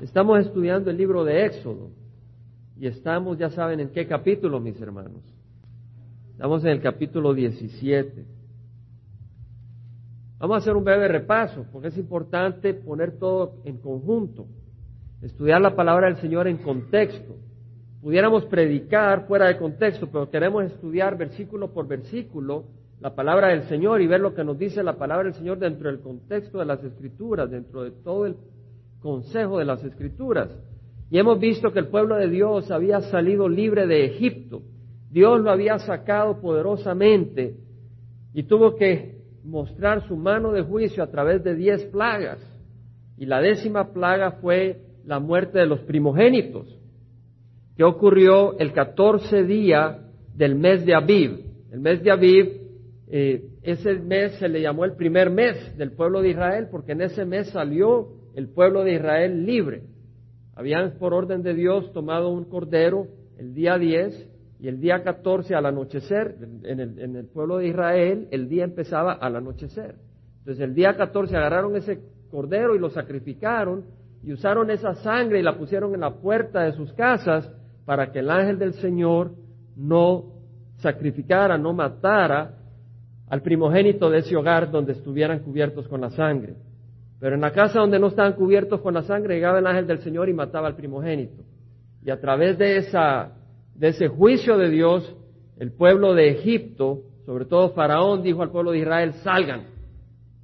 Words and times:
Estamos 0.00 0.40
estudiando 0.40 0.90
el 0.90 0.98
libro 0.98 1.24
de 1.24 1.46
Éxodo 1.46 1.88
y 2.78 2.86
estamos, 2.86 3.38
ya 3.38 3.48
saben, 3.48 3.80
en 3.80 3.88
qué 3.88 4.06
capítulo, 4.06 4.60
mis 4.60 4.78
hermanos. 4.78 5.22
Estamos 6.32 6.62
en 6.64 6.70
el 6.72 6.82
capítulo 6.82 7.32
17. 7.32 8.26
Vamos 10.38 10.54
a 10.54 10.58
hacer 10.58 10.76
un 10.76 10.84
breve 10.84 11.08
repaso, 11.08 11.64
porque 11.72 11.88
es 11.88 11.96
importante 11.96 12.74
poner 12.74 13.18
todo 13.18 13.54
en 13.64 13.78
conjunto, 13.78 14.46
estudiar 15.22 15.62
la 15.62 15.74
palabra 15.74 16.08
del 16.08 16.18
Señor 16.18 16.46
en 16.46 16.58
contexto. 16.58 17.34
Pudiéramos 18.02 18.44
predicar 18.44 19.26
fuera 19.26 19.46
de 19.46 19.56
contexto, 19.56 20.10
pero 20.12 20.28
queremos 20.28 20.64
estudiar 20.64 21.16
versículo 21.16 21.72
por 21.72 21.88
versículo 21.88 22.64
la 23.00 23.14
palabra 23.14 23.48
del 23.48 23.62
Señor 23.62 24.02
y 24.02 24.06
ver 24.06 24.20
lo 24.20 24.34
que 24.34 24.44
nos 24.44 24.58
dice 24.58 24.82
la 24.82 24.98
palabra 24.98 25.24
del 25.24 25.34
Señor 25.34 25.58
dentro 25.58 25.88
del 25.88 26.00
contexto 26.00 26.58
de 26.58 26.66
las 26.66 26.84
Escrituras, 26.84 27.50
dentro 27.50 27.82
de 27.82 27.92
todo 27.92 28.26
el 28.26 28.36
consejo 29.00 29.58
de 29.58 29.64
las 29.64 29.82
Escrituras. 29.84 30.50
Y 31.10 31.18
hemos 31.18 31.38
visto 31.38 31.72
que 31.72 31.78
el 31.78 31.88
pueblo 31.88 32.16
de 32.16 32.28
Dios 32.28 32.70
había 32.70 33.00
salido 33.00 33.48
libre 33.48 33.86
de 33.86 34.04
Egipto. 34.06 34.62
Dios 35.10 35.40
lo 35.40 35.50
había 35.50 35.78
sacado 35.78 36.40
poderosamente 36.40 37.56
y 38.34 38.42
tuvo 38.42 38.76
que 38.76 39.16
mostrar 39.44 40.06
su 40.06 40.16
mano 40.16 40.52
de 40.52 40.62
juicio 40.62 41.02
a 41.02 41.10
través 41.10 41.42
de 41.44 41.54
diez 41.54 41.84
plagas. 41.84 42.38
Y 43.16 43.26
la 43.26 43.40
décima 43.40 43.92
plaga 43.92 44.32
fue 44.32 44.82
la 45.06 45.20
muerte 45.20 45.58
de 45.58 45.66
los 45.66 45.80
primogénitos, 45.80 46.66
que 47.76 47.84
ocurrió 47.84 48.58
el 48.58 48.72
catorce 48.72 49.44
día 49.44 50.00
del 50.34 50.56
mes 50.56 50.84
de 50.84 50.94
Aviv. 50.94 51.44
El 51.72 51.80
mes 51.80 52.02
de 52.02 52.10
Aviv, 52.10 52.52
eh, 53.08 53.48
ese 53.62 53.94
mes 53.94 54.32
se 54.34 54.48
le 54.48 54.60
llamó 54.60 54.84
el 54.84 54.96
primer 54.96 55.30
mes 55.30 55.78
del 55.78 55.92
pueblo 55.92 56.20
de 56.20 56.30
Israel, 56.30 56.68
porque 56.70 56.92
en 56.92 57.02
ese 57.02 57.24
mes 57.24 57.48
salió 57.50 58.08
el 58.36 58.48
pueblo 58.48 58.84
de 58.84 58.94
Israel 58.94 59.46
libre. 59.46 59.82
Habían 60.54 60.98
por 60.98 61.14
orden 61.14 61.42
de 61.42 61.54
Dios 61.54 61.90
tomado 61.92 62.28
un 62.28 62.44
cordero 62.44 63.08
el 63.38 63.54
día 63.54 63.78
10 63.78 64.30
y 64.60 64.68
el 64.68 64.78
día 64.78 65.02
14 65.02 65.54
al 65.54 65.64
anochecer, 65.64 66.36
en 66.62 66.80
el, 66.80 66.98
en 66.98 67.16
el, 67.16 67.26
pueblo 67.26 67.58
de 67.58 67.68
Israel, 67.68 68.28
el 68.30 68.48
día 68.48 68.64
empezaba 68.64 69.14
al 69.14 69.36
anochecer. 69.36 69.96
Entonces 70.40 70.62
el 70.62 70.74
día 70.74 70.96
14 70.96 71.34
agarraron 71.34 71.76
ese 71.76 71.98
cordero 72.30 72.74
y 72.74 72.78
lo 72.78 72.90
sacrificaron 72.90 73.84
y 74.22 74.32
usaron 74.32 74.70
esa 74.70 74.94
sangre 74.96 75.40
y 75.40 75.42
la 75.42 75.56
pusieron 75.56 75.94
en 75.94 76.00
la 76.00 76.14
puerta 76.16 76.62
de 76.62 76.72
sus 76.72 76.92
casas 76.92 77.50
para 77.86 78.12
que 78.12 78.18
el 78.18 78.30
ángel 78.30 78.58
del 78.58 78.74
Señor 78.74 79.32
no 79.76 80.24
sacrificara, 80.76 81.56
no 81.56 81.72
matara 81.72 82.54
al 83.28 83.40
primogénito 83.40 84.10
de 84.10 84.18
ese 84.18 84.36
hogar 84.36 84.70
donde 84.70 84.92
estuvieran 84.92 85.38
cubiertos 85.38 85.88
con 85.88 86.02
la 86.02 86.10
sangre. 86.10 86.54
Pero 87.18 87.34
en 87.34 87.40
la 87.40 87.52
casa 87.52 87.80
donde 87.80 87.98
no 87.98 88.08
estaban 88.08 88.34
cubiertos 88.34 88.80
con 88.80 88.94
la 88.94 89.02
sangre 89.02 89.36
llegaba 89.36 89.58
el 89.58 89.66
ángel 89.66 89.86
del 89.86 90.00
Señor 90.00 90.28
y 90.28 90.34
mataba 90.34 90.68
al 90.68 90.76
primogénito. 90.76 91.42
Y 92.04 92.10
a 92.10 92.20
través 92.20 92.58
de, 92.58 92.76
ese 93.80 94.08
juicio 94.08 94.58
de 94.58 94.70
Dios, 94.70 95.16
el 95.58 95.72
pueblo 95.72 96.14
de 96.14 96.30
Egipto, 96.30 97.02
sobre 97.24 97.46
todo 97.46 97.70
Faraón, 97.70 98.22
dijo 98.22 98.42
al 98.42 98.50
pueblo 98.50 98.72
de 98.72 98.78
Israel, 98.80 99.14
salgan, 99.24 99.64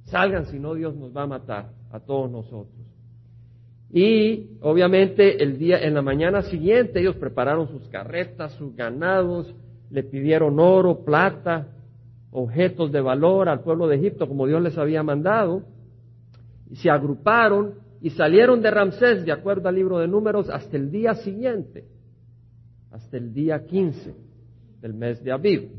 salgan, 0.05 0.47
si 0.47 0.59
no 0.59 0.73
Dios 0.73 0.95
nos 0.95 1.15
va 1.15 1.23
a 1.23 1.27
matar 1.27 1.69
a 1.91 1.99
todos 1.99 2.29
nosotros. 2.29 2.75
Y 3.91 4.57
obviamente 4.61 5.43
el 5.43 5.59
día, 5.59 5.79
en 5.79 5.93
la 5.93 6.01
mañana 6.01 6.41
siguiente 6.41 6.99
ellos 6.99 7.15
prepararon 7.15 7.67
sus 7.67 7.87
carretas, 7.89 8.51
sus 8.53 8.75
ganados, 8.75 9.53
le 9.91 10.01
pidieron 10.01 10.59
oro, 10.59 11.05
plata, 11.05 11.67
objetos 12.31 12.91
de 12.91 12.99
valor 12.99 13.47
al 13.47 13.61
pueblo 13.61 13.87
de 13.87 13.97
Egipto 13.97 14.27
como 14.27 14.47
Dios 14.47 14.63
les 14.63 14.75
había 14.79 15.03
mandado 15.03 15.61
se 16.75 16.89
agruparon 16.89 17.75
y 18.01 18.09
salieron 18.11 18.61
de 18.61 18.71
Ramsés, 18.71 19.25
de 19.25 19.31
acuerdo 19.31 19.69
al 19.69 19.75
libro 19.75 19.99
de 19.99 20.07
números, 20.07 20.49
hasta 20.49 20.75
el 20.75 20.91
día 20.91 21.15
siguiente, 21.15 21.85
hasta 22.91 23.17
el 23.17 23.33
día 23.33 23.65
15 23.65 24.13
del 24.81 24.93
mes 24.93 25.23
de 25.23 25.31
Aviv. 25.31 25.71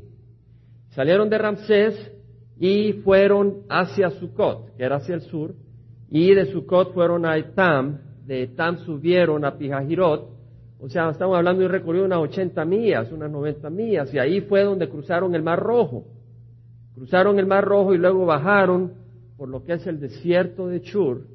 Salieron 0.90 1.28
de 1.28 1.38
Ramsés 1.38 2.12
y 2.58 2.94
fueron 3.04 3.62
hacia 3.68 4.10
Sucot, 4.10 4.76
que 4.76 4.84
era 4.84 4.96
hacia 4.96 5.16
el 5.16 5.22
sur, 5.22 5.54
y 6.10 6.32
de 6.34 6.46
Sucot 6.46 6.94
fueron 6.94 7.26
a 7.26 7.36
Etam, 7.36 7.98
de 8.24 8.44
Etam 8.44 8.78
subieron 8.78 9.44
a 9.44 9.58
Pijajirot, 9.58 10.34
o 10.84 10.88
sea, 10.88 11.08
estamos 11.08 11.36
hablando 11.36 11.60
de 11.60 11.66
un 11.66 11.72
recorrido 11.72 12.02
de 12.02 12.08
unas 12.08 12.30
80 12.30 12.64
millas, 12.66 13.10
unas 13.10 13.30
90 13.30 13.70
millas, 13.70 14.12
y 14.12 14.18
ahí 14.18 14.42
fue 14.42 14.64
donde 14.64 14.88
cruzaron 14.88 15.34
el 15.34 15.42
Mar 15.42 15.58
Rojo. 15.58 16.04
Cruzaron 16.94 17.38
el 17.38 17.46
Mar 17.46 17.64
Rojo 17.64 17.94
y 17.94 17.98
luego 17.98 18.26
bajaron 18.26 18.92
por 19.36 19.48
lo 19.48 19.64
que 19.64 19.74
es 19.74 19.86
el 19.86 20.00
desierto 20.00 20.68
de 20.68 20.80
Chur 20.80 21.26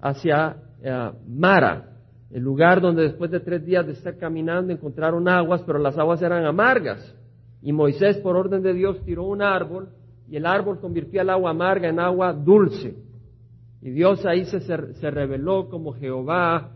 hacia 0.00 0.56
eh, 0.82 1.10
Mara, 1.26 1.96
el 2.30 2.42
lugar 2.42 2.80
donde 2.80 3.02
después 3.02 3.30
de 3.30 3.40
tres 3.40 3.64
días 3.64 3.86
de 3.86 3.92
estar 3.92 4.16
caminando 4.18 4.72
encontraron 4.72 5.28
aguas, 5.28 5.62
pero 5.66 5.78
las 5.78 5.96
aguas 5.96 6.20
eran 6.22 6.44
amargas. 6.44 7.14
Y 7.62 7.72
Moisés, 7.72 8.18
por 8.18 8.36
orden 8.36 8.62
de 8.62 8.74
Dios, 8.74 9.02
tiró 9.04 9.24
un 9.24 9.42
árbol 9.42 9.88
y 10.28 10.36
el 10.36 10.46
árbol 10.46 10.78
convirtió 10.78 11.22
el 11.22 11.30
agua 11.30 11.50
amarga 11.50 11.88
en 11.88 11.98
agua 11.98 12.32
dulce. 12.32 12.96
Y 13.80 13.90
Dios 13.90 14.24
ahí 14.26 14.44
se, 14.44 14.60
se 14.60 15.10
reveló 15.10 15.68
como 15.68 15.92
Jehová 15.92 16.72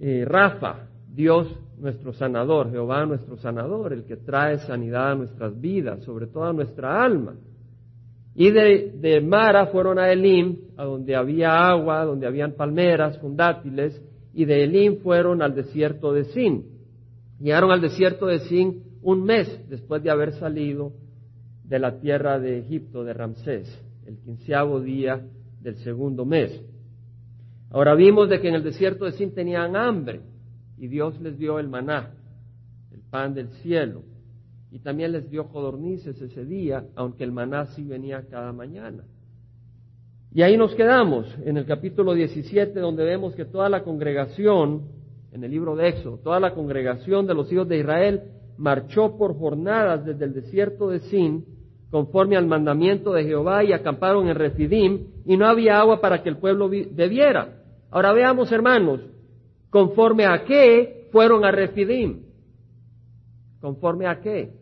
eh, 0.00 0.24
Rafa, 0.26 0.88
Dios 1.08 1.48
nuestro 1.78 2.12
sanador, 2.12 2.70
Jehová 2.70 3.04
nuestro 3.06 3.36
sanador, 3.36 3.92
el 3.92 4.04
que 4.04 4.16
trae 4.16 4.58
sanidad 4.58 5.12
a 5.12 5.14
nuestras 5.14 5.58
vidas, 5.60 6.02
sobre 6.04 6.26
todo 6.26 6.44
a 6.44 6.52
nuestra 6.52 7.02
alma. 7.02 7.34
Y 8.38 8.50
de, 8.50 9.20
Mara 9.22 9.68
fueron 9.68 9.98
a 9.98 10.12
Elim, 10.12 10.58
a 10.76 10.84
donde 10.84 11.16
había 11.16 11.70
agua, 11.70 12.04
donde 12.04 12.26
habían 12.26 12.52
palmeras, 12.52 13.18
fundátiles, 13.18 13.98
y 14.34 14.44
de 14.44 14.64
Elim 14.64 14.98
fueron 14.98 15.40
al 15.40 15.54
desierto 15.54 16.12
de 16.12 16.24
Sin. 16.26 16.66
Llegaron 17.40 17.70
al 17.70 17.80
desierto 17.80 18.26
de 18.26 18.40
Sin 18.40 18.82
un 19.00 19.24
mes 19.24 19.48
después 19.70 20.02
de 20.02 20.10
haber 20.10 20.32
salido 20.34 20.92
de 21.64 21.78
la 21.78 21.98
tierra 21.98 22.38
de 22.38 22.58
Egipto, 22.58 23.04
de 23.04 23.14
Ramsés, 23.14 23.82
el 24.06 24.18
quinceavo 24.18 24.80
día 24.80 25.18
del 25.62 25.76
segundo 25.76 26.26
mes. 26.26 26.62
Ahora 27.70 27.94
vimos 27.94 28.28
de 28.28 28.38
que 28.38 28.48
en 28.48 28.56
el 28.56 28.62
desierto 28.62 29.06
de 29.06 29.12
Sin 29.12 29.34
tenían 29.34 29.76
hambre 29.76 30.20
y 30.76 30.88
Dios 30.88 31.18
les 31.22 31.38
dio 31.38 31.58
el 31.58 31.68
maná, 31.68 32.10
el 32.92 33.00
pan 33.00 33.32
del 33.32 33.48
cielo 33.62 34.02
y 34.70 34.80
también 34.80 35.12
les 35.12 35.30
dio 35.30 35.48
codornices 35.48 36.20
ese 36.20 36.44
día, 36.44 36.84
aunque 36.96 37.24
el 37.24 37.32
maná 37.32 37.66
sí 37.66 37.84
venía 37.84 38.26
cada 38.28 38.52
mañana. 38.52 39.04
Y 40.32 40.42
ahí 40.42 40.56
nos 40.56 40.74
quedamos, 40.74 41.26
en 41.44 41.56
el 41.56 41.64
capítulo 41.64 42.12
17, 42.12 42.78
donde 42.78 43.04
vemos 43.04 43.34
que 43.34 43.46
toda 43.46 43.68
la 43.68 43.82
congregación, 43.82 44.82
en 45.32 45.44
el 45.44 45.50
libro 45.50 45.76
de 45.76 45.88
Éxodo, 45.88 46.18
toda 46.18 46.40
la 46.40 46.52
congregación 46.52 47.26
de 47.26 47.34
los 47.34 47.50
hijos 47.50 47.68
de 47.68 47.78
Israel 47.78 48.22
marchó 48.58 49.16
por 49.16 49.38
jornadas 49.38 50.04
desde 50.04 50.24
el 50.24 50.34
desierto 50.34 50.88
de 50.88 51.00
Sin, 51.00 51.44
conforme 51.90 52.36
al 52.36 52.46
mandamiento 52.46 53.12
de 53.12 53.24
Jehová, 53.24 53.64
y 53.64 53.72
acamparon 53.72 54.28
en 54.28 54.34
Refidim, 54.34 55.06
y 55.24 55.36
no 55.36 55.46
había 55.46 55.80
agua 55.80 56.00
para 56.00 56.22
que 56.22 56.28
el 56.28 56.36
pueblo 56.36 56.68
bebiera. 56.68 57.62
Ahora 57.90 58.12
veamos, 58.12 58.52
hermanos, 58.52 59.00
conforme 59.70 60.26
a 60.26 60.44
qué 60.44 61.08
fueron 61.12 61.44
a 61.44 61.50
Refidim. 61.50 62.25
¿Conforme 63.66 64.06
a 64.06 64.20
qué? 64.20 64.52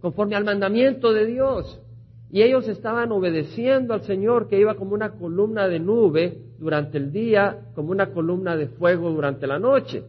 Conforme 0.00 0.36
al 0.36 0.44
mandamiento 0.44 1.12
de 1.12 1.26
Dios. 1.26 1.80
Y 2.30 2.42
ellos 2.42 2.68
estaban 2.68 3.10
obedeciendo 3.10 3.92
al 3.92 4.02
Señor 4.02 4.46
que 4.46 4.60
iba 4.60 4.76
como 4.76 4.94
una 4.94 5.14
columna 5.14 5.66
de 5.66 5.80
nube 5.80 6.38
durante 6.60 6.96
el 6.96 7.10
día, 7.10 7.72
como 7.74 7.90
una 7.90 8.12
columna 8.12 8.56
de 8.56 8.68
fuego 8.68 9.10
durante 9.10 9.48
la 9.48 9.58
noche. 9.58 10.04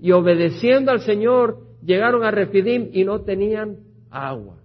Y 0.00 0.10
obedeciendo 0.10 0.90
al 0.90 1.02
Señor 1.02 1.60
llegaron 1.80 2.24
a 2.24 2.32
Refidim 2.32 2.88
y 2.92 3.04
no 3.04 3.20
tenían 3.20 3.76
agua. 4.10 4.56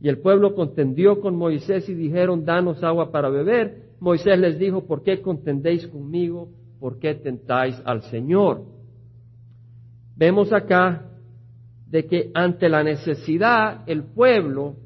Y 0.00 0.08
el 0.08 0.18
pueblo 0.18 0.54
contendió 0.54 1.20
con 1.20 1.34
Moisés 1.34 1.88
y 1.88 1.94
dijeron, 1.94 2.44
danos 2.44 2.84
agua 2.84 3.10
para 3.10 3.30
beber. 3.30 3.82
Moisés 3.98 4.38
les 4.38 4.60
dijo, 4.60 4.86
¿por 4.86 5.02
qué 5.02 5.20
contendéis 5.20 5.88
conmigo? 5.88 6.50
¿Por 6.78 7.00
qué 7.00 7.16
tentáis 7.16 7.82
al 7.84 8.02
Señor? 8.02 8.73
Vemos 10.16 10.52
acá 10.52 11.02
de 11.86 12.06
que 12.06 12.30
ante 12.34 12.68
la 12.68 12.82
necesidad 12.82 13.82
el 13.86 14.04
pueblo 14.04 14.76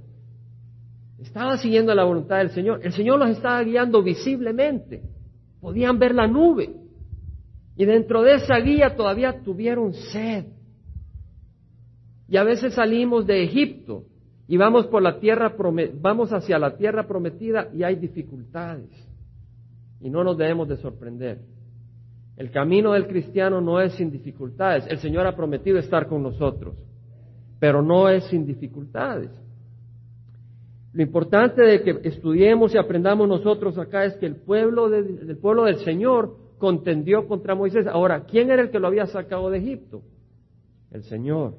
estaba 1.18 1.56
siguiendo 1.58 1.94
la 1.94 2.04
voluntad 2.04 2.38
del 2.38 2.50
Señor. 2.50 2.80
El 2.82 2.92
Señor 2.92 3.18
los 3.18 3.30
estaba 3.30 3.62
guiando 3.62 4.02
visiblemente. 4.02 5.02
Podían 5.60 5.98
ver 5.98 6.14
la 6.14 6.26
nube. 6.26 6.74
Y 7.76 7.84
dentro 7.84 8.22
de 8.22 8.34
esa 8.34 8.56
guía 8.58 8.96
todavía 8.96 9.42
tuvieron 9.42 9.92
sed. 9.92 10.46
Y 12.28 12.36
a 12.36 12.44
veces 12.44 12.74
salimos 12.74 13.26
de 13.26 13.42
Egipto 13.42 14.04
y 14.46 14.56
vamos 14.56 14.86
por 14.86 15.02
la 15.02 15.18
tierra 15.18 15.54
vamos 16.00 16.32
hacia 16.32 16.58
la 16.58 16.76
tierra 16.76 17.06
prometida 17.06 17.68
y 17.74 17.82
hay 17.82 17.96
dificultades. 17.96 18.90
Y 20.00 20.10
no 20.10 20.24
nos 20.24 20.36
debemos 20.36 20.68
de 20.68 20.76
sorprender. 20.76 21.40
El 22.38 22.52
camino 22.52 22.92
del 22.92 23.08
cristiano 23.08 23.60
no 23.60 23.80
es 23.80 23.94
sin 23.94 24.12
dificultades. 24.12 24.86
El 24.88 24.98
Señor 24.98 25.26
ha 25.26 25.34
prometido 25.34 25.76
estar 25.76 26.06
con 26.06 26.22
nosotros, 26.22 26.76
pero 27.58 27.82
no 27.82 28.08
es 28.08 28.22
sin 28.28 28.46
dificultades. 28.46 29.28
Lo 30.92 31.02
importante 31.02 31.62
de 31.62 31.82
que 31.82 31.98
estudiemos 32.04 32.72
y 32.72 32.78
aprendamos 32.78 33.28
nosotros 33.28 33.76
acá 33.76 34.04
es 34.04 34.16
que 34.18 34.26
el 34.26 34.36
pueblo, 34.36 34.88
del 34.88 35.36
pueblo 35.38 35.64
del 35.64 35.78
Señor 35.78 36.36
contendió 36.58 37.26
contra 37.26 37.56
Moisés. 37.56 37.88
Ahora, 37.88 38.24
¿quién 38.24 38.52
era 38.52 38.62
el 38.62 38.70
que 38.70 38.78
lo 38.78 38.86
había 38.86 39.06
sacado 39.06 39.50
de 39.50 39.58
Egipto? 39.58 40.02
El 40.92 41.02
Señor. 41.02 41.56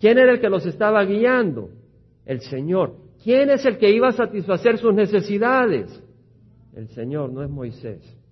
¿Quién 0.00 0.16
era 0.16 0.32
el 0.32 0.40
que 0.40 0.48
los 0.48 0.64
estaba 0.64 1.04
guiando? 1.04 1.68
El 2.24 2.40
Señor. 2.40 2.96
¿Quién 3.22 3.50
es 3.50 3.66
el 3.66 3.76
que 3.76 3.94
iba 3.94 4.08
a 4.08 4.12
satisfacer 4.12 4.78
sus 4.78 4.94
necesidades? 4.94 6.02
El 6.74 6.88
Señor, 6.88 7.30
no 7.30 7.42
es 7.42 7.50
Moisés. 7.50 8.23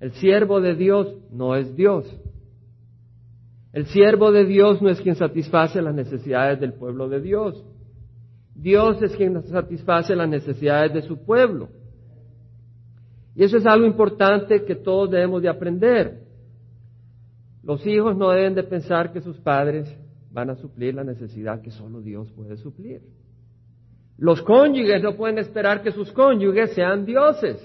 El 0.00 0.12
siervo 0.12 0.60
de 0.60 0.74
Dios 0.74 1.14
no 1.30 1.56
es 1.56 1.74
Dios. 1.74 2.06
El 3.72 3.86
siervo 3.86 4.32
de 4.32 4.44
Dios 4.44 4.80
no 4.80 4.88
es 4.88 5.00
quien 5.00 5.16
satisface 5.16 5.82
las 5.82 5.94
necesidades 5.94 6.60
del 6.60 6.72
pueblo 6.72 7.08
de 7.08 7.20
Dios. 7.20 7.64
Dios 8.54 9.00
es 9.02 9.14
quien 9.16 9.40
satisface 9.44 10.16
las 10.16 10.28
necesidades 10.28 10.92
de 10.92 11.02
su 11.02 11.24
pueblo. 11.24 11.68
Y 13.34 13.44
eso 13.44 13.56
es 13.56 13.66
algo 13.66 13.86
importante 13.86 14.64
que 14.64 14.74
todos 14.74 15.10
debemos 15.10 15.42
de 15.42 15.48
aprender. 15.48 16.22
Los 17.62 17.86
hijos 17.86 18.16
no 18.16 18.30
deben 18.30 18.54
de 18.54 18.64
pensar 18.64 19.12
que 19.12 19.20
sus 19.20 19.38
padres 19.38 19.94
van 20.32 20.50
a 20.50 20.56
suplir 20.56 20.94
la 20.94 21.04
necesidad 21.04 21.60
que 21.60 21.70
solo 21.70 22.00
Dios 22.00 22.30
puede 22.32 22.56
suplir. 22.56 23.02
Los 24.16 24.42
cónyuges 24.42 25.02
no 25.02 25.14
pueden 25.14 25.38
esperar 25.38 25.82
que 25.82 25.92
sus 25.92 26.10
cónyuges 26.12 26.72
sean 26.72 27.04
dioses. 27.04 27.56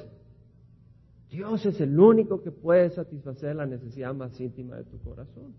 Dios 1.34 1.66
es 1.66 1.82
el 1.82 2.00
único 2.00 2.44
que 2.44 2.52
puede 2.52 2.92
satisfacer 2.92 3.56
la 3.56 3.66
necesidad 3.66 4.14
más 4.14 4.40
íntima 4.40 4.76
de 4.76 4.84
tu 4.84 5.00
corazón. 5.00 5.56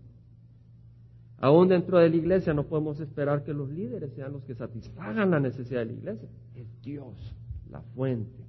Aún 1.37 1.67
dentro 1.67 1.99
de 1.99 2.09
la 2.09 2.15
iglesia 2.15 2.53
no 2.53 2.63
podemos 2.63 3.01
esperar 3.01 3.43
que 3.43 3.53
los 3.53 3.69
líderes 3.69 4.13
sean 4.13 4.31
los 4.31 4.45
que 4.45 4.55
satisfagan 4.55 5.31
la 5.31 5.39
necesidad 5.41 5.81
de 5.81 5.87
la 5.87 5.91
iglesia. 5.91 6.29
Es 6.55 6.81
Dios, 6.81 7.35
la 7.69 7.81
fuente. 7.93 8.39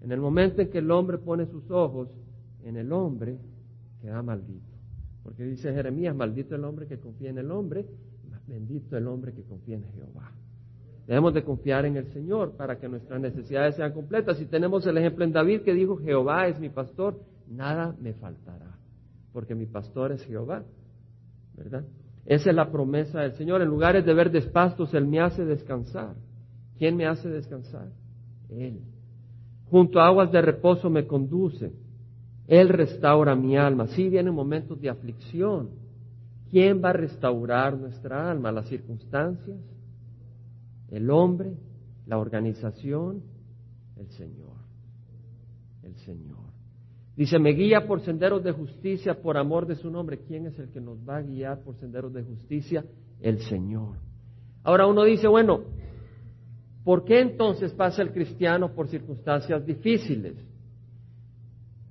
En 0.00 0.10
el 0.10 0.20
momento 0.20 0.62
en 0.62 0.70
que 0.70 0.78
el 0.78 0.90
hombre 0.90 1.18
pone 1.18 1.44
sus 1.44 1.70
ojos 1.70 2.08
en 2.64 2.78
el 2.78 2.92
hombre, 2.92 3.36
queda 4.00 4.22
maldito. 4.22 4.72
Porque 5.24 5.44
dice 5.44 5.74
Jeremías, 5.74 6.16
maldito 6.16 6.54
el 6.54 6.64
hombre 6.64 6.86
que 6.86 6.98
confía 6.98 7.28
en 7.28 7.36
el 7.36 7.50
hombre, 7.50 7.84
bendito 8.46 8.96
el 8.96 9.06
hombre 9.06 9.34
que 9.34 9.42
confía 9.42 9.76
en 9.76 9.84
Jehová. 9.84 10.32
Debemos 11.08 11.32
de 11.32 11.42
confiar 11.42 11.86
en 11.86 11.96
el 11.96 12.12
Señor 12.12 12.52
para 12.52 12.78
que 12.78 12.86
nuestras 12.86 13.18
necesidades 13.18 13.76
sean 13.76 13.94
completas. 13.94 14.36
Si 14.36 14.44
tenemos 14.44 14.86
el 14.86 14.98
ejemplo 14.98 15.24
en 15.24 15.32
David 15.32 15.62
que 15.62 15.72
dijo, 15.72 15.96
Jehová 15.96 16.48
es 16.48 16.60
mi 16.60 16.68
pastor, 16.68 17.18
nada 17.48 17.96
me 17.98 18.12
faltará, 18.12 18.76
porque 19.32 19.54
mi 19.54 19.64
pastor 19.64 20.12
es 20.12 20.22
Jehová. 20.26 20.64
¿verdad? 21.56 21.84
Esa 22.26 22.50
es 22.50 22.56
la 22.56 22.70
promesa 22.70 23.22
del 23.22 23.32
Señor. 23.32 23.62
En 23.62 23.68
lugares 23.68 24.04
de 24.04 24.12
ver 24.12 24.30
despastos, 24.30 24.92
Él 24.92 25.06
me 25.06 25.18
hace 25.18 25.46
descansar. 25.46 26.14
¿Quién 26.76 26.94
me 26.94 27.06
hace 27.06 27.30
descansar? 27.30 27.88
Él. 28.50 28.82
Junto 29.70 30.00
a 30.00 30.08
aguas 30.08 30.30
de 30.30 30.42
reposo 30.42 30.90
me 30.90 31.06
conduce. 31.06 31.72
Él 32.46 32.68
restaura 32.68 33.34
mi 33.34 33.56
alma. 33.56 33.86
Sí 33.88 34.10
vienen 34.10 34.34
momentos 34.34 34.78
de 34.78 34.90
aflicción. 34.90 35.70
¿Quién 36.50 36.84
va 36.84 36.90
a 36.90 36.94
restaurar 36.94 37.78
nuestra 37.78 38.30
alma? 38.30 38.52
¿Las 38.52 38.68
circunstancias? 38.68 39.56
¿El 40.90 41.10
hombre? 41.10 41.54
¿La 42.06 42.18
organización? 42.18 43.22
El 43.96 44.08
Señor. 44.10 44.56
El 45.82 45.94
Señor. 45.96 46.48
Dice, 47.16 47.38
me 47.38 47.50
guía 47.50 47.86
por 47.86 48.00
senderos 48.02 48.44
de 48.44 48.52
justicia 48.52 49.20
por 49.20 49.36
amor 49.36 49.66
de 49.66 49.74
su 49.74 49.90
nombre. 49.90 50.20
¿Quién 50.26 50.46
es 50.46 50.58
el 50.58 50.70
que 50.70 50.80
nos 50.80 50.98
va 50.98 51.16
a 51.16 51.22
guiar 51.22 51.62
por 51.64 51.74
senderos 51.74 52.12
de 52.12 52.22
justicia? 52.22 52.84
El 53.20 53.40
Señor. 53.40 53.96
Ahora 54.62 54.86
uno 54.86 55.04
dice, 55.04 55.26
bueno, 55.26 55.62
¿por 56.84 57.04
qué 57.04 57.20
entonces 57.20 57.72
pasa 57.72 58.02
el 58.02 58.12
cristiano 58.12 58.72
por 58.72 58.88
circunstancias 58.88 59.66
difíciles? 59.66 60.36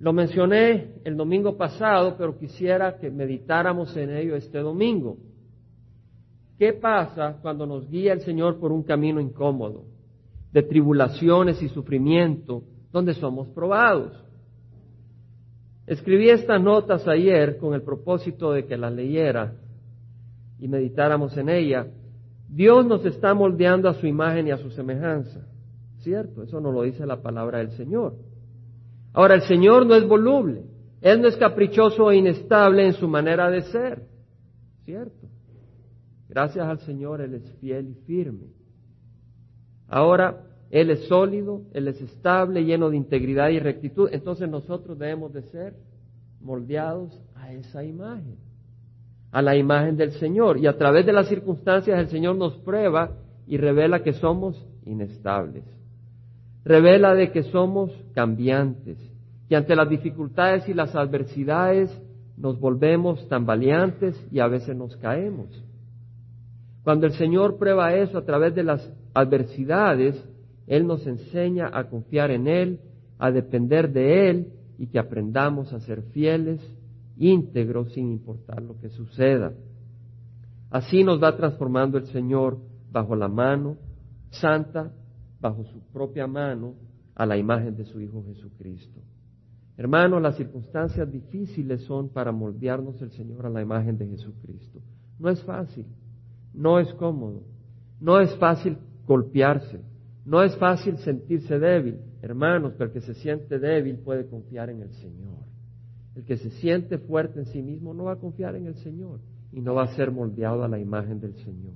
Lo 0.00 0.12
mencioné 0.12 0.94
el 1.04 1.16
domingo 1.16 1.56
pasado, 1.56 2.16
pero 2.16 2.38
quisiera 2.38 2.96
que 2.98 3.10
meditáramos 3.10 3.96
en 3.96 4.10
ello 4.10 4.36
este 4.36 4.60
domingo. 4.60 5.18
¿Qué 6.58 6.72
pasa 6.72 7.38
cuando 7.40 7.66
nos 7.66 7.88
guía 7.88 8.12
el 8.12 8.20
Señor 8.22 8.58
por 8.58 8.72
un 8.72 8.82
camino 8.82 9.20
incómodo, 9.20 9.84
de 10.52 10.62
tribulaciones 10.64 11.62
y 11.62 11.68
sufrimiento, 11.68 12.64
donde 12.90 13.14
somos 13.14 13.48
probados? 13.48 14.12
Escribí 15.86 16.28
estas 16.28 16.60
notas 16.60 17.06
ayer 17.06 17.58
con 17.58 17.74
el 17.74 17.82
propósito 17.82 18.52
de 18.52 18.66
que 18.66 18.76
las 18.76 18.92
leyera 18.92 19.54
y 20.58 20.66
meditáramos 20.66 21.36
en 21.36 21.48
ella. 21.48 21.86
Dios 22.48 22.84
nos 22.84 23.06
está 23.06 23.34
moldeando 23.34 23.88
a 23.88 23.94
su 23.94 24.06
imagen 24.06 24.48
y 24.48 24.50
a 24.50 24.58
su 24.58 24.70
semejanza. 24.70 25.46
¿Cierto? 26.00 26.42
Eso 26.42 26.60
nos 26.60 26.74
lo 26.74 26.82
dice 26.82 27.06
la 27.06 27.22
palabra 27.22 27.58
del 27.58 27.70
Señor. 27.70 28.14
Ahora, 29.12 29.34
el 29.34 29.42
Señor 29.42 29.86
no 29.86 29.94
es 29.94 30.06
voluble. 30.06 30.64
Él 31.00 31.22
no 31.22 31.28
es 31.28 31.36
caprichoso 31.36 32.10
e 32.10 32.16
inestable 32.16 32.84
en 32.84 32.94
su 32.94 33.06
manera 33.06 33.48
de 33.48 33.62
ser. 33.62 34.02
¿Cierto? 34.84 35.28
Gracias 36.28 36.66
al 36.66 36.78
Señor, 36.80 37.20
Él 37.20 37.34
es 37.34 37.50
fiel 37.60 37.88
y 37.88 37.94
firme. 38.06 38.48
Ahora, 39.88 40.44
él 40.70 40.90
es 40.90 41.06
sólido, 41.08 41.62
Él 41.72 41.88
es 41.88 42.00
estable, 42.00 42.64
lleno 42.64 42.90
de 42.90 42.96
integridad 42.96 43.48
y 43.48 43.58
rectitud. 43.58 44.08
Entonces 44.12 44.48
nosotros 44.48 44.98
debemos 44.98 45.32
de 45.32 45.42
ser 45.42 45.74
moldeados 46.40 47.18
a 47.34 47.52
esa 47.52 47.84
imagen, 47.84 48.36
a 49.32 49.40
la 49.40 49.56
imagen 49.56 49.96
del 49.96 50.12
Señor. 50.12 50.58
Y 50.58 50.66
a 50.66 50.76
través 50.76 51.06
de 51.06 51.12
las 51.12 51.28
circunstancias 51.28 51.98
el 51.98 52.08
Señor 52.08 52.36
nos 52.36 52.54
prueba 52.58 53.16
y 53.46 53.56
revela 53.56 54.02
que 54.02 54.12
somos 54.12 54.62
inestables. 54.84 55.64
Revela 56.64 57.14
de 57.14 57.32
que 57.32 57.44
somos 57.44 57.90
cambiantes, 58.14 58.98
que 59.48 59.56
ante 59.56 59.74
las 59.74 59.88
dificultades 59.88 60.68
y 60.68 60.74
las 60.74 60.94
adversidades 60.94 61.90
nos 62.36 62.60
volvemos 62.60 63.26
tambaleantes 63.28 64.14
y 64.30 64.40
a 64.40 64.48
veces 64.48 64.76
nos 64.76 64.94
caemos. 64.98 65.48
Cuando 66.88 67.04
el 67.04 67.12
Señor 67.12 67.58
prueba 67.58 67.94
eso 67.94 68.16
a 68.16 68.24
través 68.24 68.54
de 68.54 68.64
las 68.64 68.90
adversidades, 69.12 70.26
él 70.66 70.86
nos 70.86 71.06
enseña 71.06 71.68
a 71.70 71.90
confiar 71.90 72.30
en 72.30 72.48
Él, 72.48 72.80
a 73.18 73.30
depender 73.30 73.92
de 73.92 74.30
Él 74.30 74.52
y 74.78 74.86
que 74.86 74.98
aprendamos 74.98 75.74
a 75.74 75.80
ser 75.80 76.00
fieles, 76.14 76.62
íntegros, 77.18 77.92
sin 77.92 78.10
importar 78.10 78.62
lo 78.62 78.80
que 78.80 78.88
suceda. 78.88 79.52
Así 80.70 81.04
nos 81.04 81.22
va 81.22 81.36
transformando 81.36 81.98
el 81.98 82.06
Señor 82.06 82.56
bajo 82.90 83.14
la 83.14 83.28
mano 83.28 83.76
santa, 84.30 84.90
bajo 85.40 85.64
su 85.64 85.80
propia 85.92 86.26
mano, 86.26 86.72
a 87.14 87.26
la 87.26 87.36
imagen 87.36 87.76
de 87.76 87.84
su 87.84 88.00
Hijo 88.00 88.24
Jesucristo. 88.24 88.98
Hermanos, 89.76 90.22
las 90.22 90.38
circunstancias 90.38 91.12
difíciles 91.12 91.82
son 91.82 92.08
para 92.08 92.32
moldearnos 92.32 93.02
el 93.02 93.10
Señor 93.10 93.44
a 93.44 93.50
la 93.50 93.60
imagen 93.60 93.98
de 93.98 94.06
Jesucristo. 94.06 94.80
No 95.18 95.28
es 95.28 95.42
fácil, 95.44 95.84
no 96.58 96.80
es 96.80 96.92
cómodo, 96.94 97.42
no 98.00 98.20
es 98.20 98.34
fácil 98.36 98.78
golpearse, 99.06 99.80
no 100.26 100.42
es 100.42 100.56
fácil 100.56 100.98
sentirse 100.98 101.58
débil, 101.58 102.00
hermanos, 102.20 102.72
pero 102.76 102.86
el 102.86 102.92
que 102.92 103.00
se 103.00 103.14
siente 103.14 103.60
débil 103.60 103.98
puede 103.98 104.26
confiar 104.26 104.68
en 104.68 104.82
el 104.82 104.90
Señor. 104.90 105.38
El 106.16 106.24
que 106.24 106.36
se 106.36 106.50
siente 106.50 106.98
fuerte 106.98 107.38
en 107.38 107.46
sí 107.46 107.62
mismo 107.62 107.94
no 107.94 108.04
va 108.04 108.14
a 108.14 108.16
confiar 108.16 108.56
en 108.56 108.66
el 108.66 108.74
Señor 108.74 109.20
y 109.52 109.60
no 109.60 109.74
va 109.74 109.84
a 109.84 109.94
ser 109.94 110.10
moldeado 110.10 110.64
a 110.64 110.68
la 110.68 110.80
imagen 110.80 111.20
del 111.20 111.34
Señor. 111.34 111.74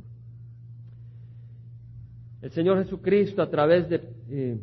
El 2.42 2.50
Señor 2.50 2.82
Jesucristo 2.82 3.40
a 3.40 3.48
través 3.48 3.88
de 3.88 4.00
eh, 4.30 4.58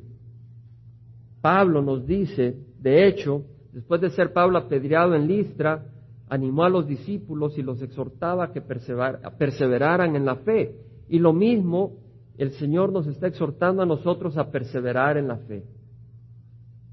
Pablo 1.40 1.82
nos 1.82 2.06
dice, 2.06 2.58
de 2.82 3.08
hecho, 3.08 3.46
después 3.72 4.02
de 4.02 4.10
ser 4.10 4.34
Pablo 4.34 4.58
apedreado 4.58 5.16
en 5.16 5.28
Listra, 5.28 5.86
animó 6.30 6.64
a 6.64 6.70
los 6.70 6.88
discípulos 6.88 7.58
y 7.58 7.64
los 7.64 7.82
exhortaba 7.82 8.46
a 8.46 8.52
que 8.52 8.62
perseveraran 8.62 10.16
en 10.16 10.26
la 10.26 10.36
fe. 10.38 10.76
Y 11.10 11.20
lo 11.20 11.34
mismo 11.34 11.98
el 12.38 12.52
Señor 12.52 12.94
nos 12.94 13.08
está 13.08 13.28
exhortando 13.28 13.82
a 13.82 13.86
nosotros 13.86 14.38
a 14.38 14.52
perseverar 14.52 15.18
en 15.18 15.28
la 15.28 15.38
fe. 15.38 15.66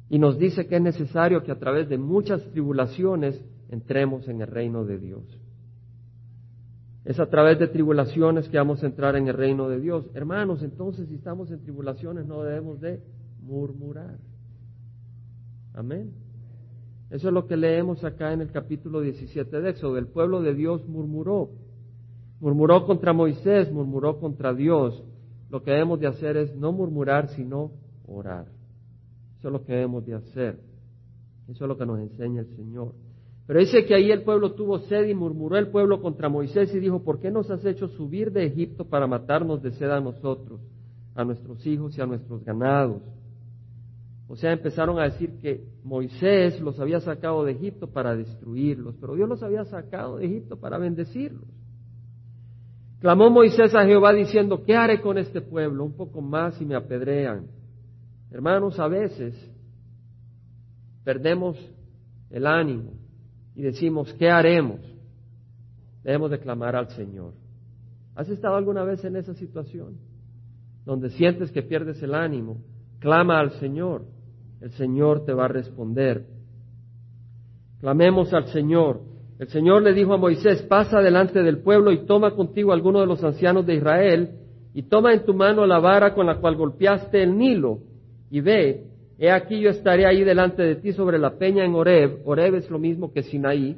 Y 0.08 0.18
nos 0.18 0.38
dice 0.38 0.66
que 0.66 0.76
es 0.76 0.82
necesario 0.82 1.42
que 1.42 1.52
a 1.52 1.58
través 1.58 1.88
de 1.88 1.98
muchas 1.98 2.42
tribulaciones 2.50 3.40
entremos 3.68 4.26
en 4.28 4.40
el 4.40 4.48
reino 4.48 4.84
de 4.84 4.98
Dios. 4.98 5.22
Es 7.04 7.20
a 7.20 7.26
través 7.26 7.58
de 7.58 7.68
tribulaciones 7.68 8.48
que 8.48 8.56
vamos 8.56 8.82
a 8.82 8.86
entrar 8.86 9.14
en 9.16 9.28
el 9.28 9.34
reino 9.34 9.68
de 9.68 9.80
Dios. 9.80 10.10
Hermanos, 10.14 10.62
entonces 10.62 11.08
si 11.08 11.14
estamos 11.14 11.50
en 11.50 11.60
tribulaciones 11.60 12.26
no 12.26 12.42
debemos 12.42 12.80
de 12.80 13.00
murmurar. 13.42 14.18
Amén. 15.74 16.25
Eso 17.10 17.28
es 17.28 17.34
lo 17.34 17.46
que 17.46 17.56
leemos 17.56 18.02
acá 18.04 18.32
en 18.32 18.40
el 18.40 18.50
capítulo 18.50 19.00
17 19.00 19.60
de 19.60 19.70
Éxodo. 19.70 19.98
El 19.98 20.08
pueblo 20.08 20.42
de 20.42 20.54
Dios 20.54 20.86
murmuró. 20.88 21.50
Murmuró 22.40 22.84
contra 22.86 23.12
Moisés, 23.12 23.72
murmuró 23.72 24.18
contra 24.18 24.52
Dios 24.52 25.02
lo 25.50 25.62
que 25.62 25.70
debemos 25.70 26.00
de 26.00 26.08
hacer 26.08 26.36
es 26.36 26.54
no 26.56 26.72
murmurar, 26.72 27.28
sino 27.28 27.70
orar. 28.06 28.46
Eso 29.38 29.48
es 29.48 29.52
lo 29.52 29.64
que 29.64 29.72
debemos 29.72 30.04
de 30.04 30.14
hacer. 30.14 30.58
Eso 31.48 31.64
es 31.64 31.68
lo 31.68 31.78
que 31.78 31.86
nos 31.86 32.00
enseña 32.00 32.40
el 32.40 32.56
Señor. 32.56 32.94
Pero 33.46 33.60
dice 33.60 33.84
que 33.84 33.94
ahí 33.94 34.10
el 34.10 34.22
pueblo 34.22 34.54
tuvo 34.54 34.80
sed 34.80 35.06
y 35.06 35.14
murmuró 35.14 35.56
el 35.56 35.68
pueblo 35.68 36.02
contra 36.02 36.28
Moisés 36.28 36.74
y 36.74 36.80
dijo, 36.80 37.04
¿por 37.04 37.20
qué 37.20 37.30
nos 37.30 37.48
has 37.50 37.64
hecho 37.64 37.86
subir 37.88 38.32
de 38.32 38.44
Egipto 38.44 38.88
para 38.88 39.06
matarnos 39.06 39.62
de 39.62 39.70
sed 39.70 39.88
a 39.88 40.00
nosotros, 40.00 40.60
a 41.14 41.24
nuestros 41.24 41.64
hijos 41.64 41.96
y 41.96 42.00
a 42.00 42.06
nuestros 42.06 42.44
ganados? 42.44 43.02
O 44.28 44.36
sea, 44.36 44.52
empezaron 44.52 44.98
a 44.98 45.04
decir 45.04 45.38
que 45.38 45.64
Moisés 45.84 46.60
los 46.60 46.80
había 46.80 47.00
sacado 47.00 47.44
de 47.44 47.52
Egipto 47.52 47.86
para 47.88 48.16
destruirlos, 48.16 48.96
pero 49.00 49.14
Dios 49.14 49.28
los 49.28 49.42
había 49.42 49.64
sacado 49.64 50.16
de 50.16 50.26
Egipto 50.26 50.58
para 50.58 50.78
bendecirlos. 50.78 51.48
Clamó 52.98 53.30
Moisés 53.30 53.74
a 53.74 53.84
Jehová 53.84 54.12
diciendo, 54.12 54.64
¿qué 54.64 54.74
haré 54.74 55.00
con 55.00 55.18
este 55.18 55.40
pueblo? 55.40 55.84
Un 55.84 55.96
poco 55.96 56.20
más 56.20 56.60
y 56.60 56.64
me 56.64 56.74
apedrean. 56.74 57.46
Hermanos, 58.30 58.80
a 58.80 58.88
veces 58.88 59.34
perdemos 61.04 61.56
el 62.30 62.46
ánimo 62.46 62.94
y 63.54 63.62
decimos, 63.62 64.12
¿qué 64.14 64.28
haremos? 64.28 64.80
Debemos 66.02 66.30
de 66.30 66.40
clamar 66.40 66.74
al 66.74 66.88
Señor. 66.90 67.34
¿Has 68.16 68.28
estado 68.28 68.56
alguna 68.56 68.82
vez 68.82 69.04
en 69.04 69.14
esa 69.16 69.34
situación? 69.34 69.98
Donde 70.84 71.10
sientes 71.10 71.52
que 71.52 71.62
pierdes 71.62 72.02
el 72.02 72.14
ánimo, 72.14 72.62
clama 72.98 73.38
al 73.38 73.52
Señor. 73.60 74.15
El 74.60 74.70
Señor 74.72 75.24
te 75.24 75.32
va 75.32 75.44
a 75.44 75.48
responder. 75.48 76.24
Clamemos 77.80 78.32
al 78.32 78.46
Señor. 78.46 79.00
El 79.38 79.48
Señor 79.48 79.82
le 79.82 79.92
dijo 79.92 80.14
a 80.14 80.18
Moisés, 80.18 80.62
pasa 80.62 81.00
delante 81.00 81.42
del 81.42 81.58
pueblo 81.58 81.92
y 81.92 82.06
toma 82.06 82.30
contigo 82.30 82.70
a 82.70 82.74
alguno 82.74 83.00
de 83.00 83.06
los 83.06 83.22
ancianos 83.22 83.66
de 83.66 83.74
Israel 83.74 84.30
y 84.72 84.82
toma 84.82 85.12
en 85.12 85.24
tu 85.24 85.34
mano 85.34 85.66
la 85.66 85.78
vara 85.78 86.14
con 86.14 86.26
la 86.26 86.36
cual 86.36 86.56
golpeaste 86.56 87.22
el 87.22 87.36
Nilo 87.36 87.78
y 88.30 88.40
ve, 88.40 88.84
he 89.18 89.30
aquí 89.30 89.60
yo 89.60 89.70
estaré 89.70 90.06
ahí 90.06 90.24
delante 90.24 90.62
de 90.62 90.76
ti 90.76 90.92
sobre 90.92 91.18
la 91.18 91.38
peña 91.38 91.64
en 91.64 91.74
Oreb, 91.74 92.20
Oreb 92.24 92.56
es 92.56 92.70
lo 92.70 92.78
mismo 92.78 93.12
que 93.12 93.22
Sinaí, 93.22 93.76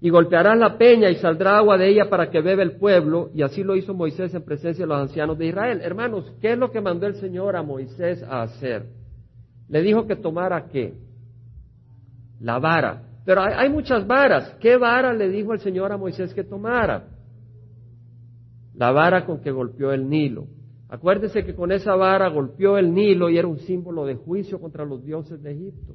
y 0.00 0.10
golpearás 0.10 0.58
la 0.58 0.78
peña 0.78 1.10
y 1.10 1.16
saldrá 1.16 1.58
agua 1.58 1.76
de 1.76 1.88
ella 1.88 2.08
para 2.08 2.30
que 2.30 2.40
bebe 2.40 2.62
el 2.62 2.76
pueblo, 2.78 3.30
y 3.34 3.42
así 3.42 3.62
lo 3.62 3.76
hizo 3.76 3.94
Moisés 3.94 4.32
en 4.34 4.44
presencia 4.44 4.84
de 4.84 4.88
los 4.88 4.98
ancianos 4.98 5.38
de 5.38 5.46
Israel. 5.46 5.80
Hermanos, 5.82 6.32
¿qué 6.40 6.52
es 6.52 6.58
lo 6.58 6.70
que 6.70 6.80
mandó 6.80 7.06
el 7.06 7.14
Señor 7.16 7.56
a 7.56 7.62
Moisés 7.62 8.22
a 8.22 8.42
hacer? 8.42 8.86
Le 9.68 9.82
dijo 9.82 10.06
que 10.06 10.16
tomara 10.16 10.66
qué? 10.68 10.94
La 12.40 12.58
vara. 12.58 13.02
Pero 13.24 13.42
hay, 13.42 13.68
muchas 13.68 14.06
varas. 14.06 14.56
¿Qué 14.60 14.76
vara 14.78 15.12
le 15.12 15.28
dijo 15.28 15.52
el 15.52 15.60
Señor 15.60 15.92
a 15.92 15.98
Moisés 15.98 16.32
que 16.32 16.44
tomara? 16.44 17.08
La 18.74 18.90
vara 18.90 19.26
con 19.26 19.40
que 19.40 19.50
golpeó 19.50 19.92
el 19.92 20.08
Nilo. 20.08 20.46
Acuérdese 20.88 21.44
que 21.44 21.54
con 21.54 21.70
esa 21.70 21.94
vara 21.94 22.28
golpeó 22.28 22.78
el 22.78 22.94
Nilo 22.94 23.28
y 23.28 23.36
era 23.36 23.46
un 23.46 23.58
símbolo 23.58 24.06
de 24.06 24.14
juicio 24.14 24.58
contra 24.58 24.86
los 24.86 25.04
dioses 25.04 25.42
de 25.42 25.52
Egipto. 25.52 25.94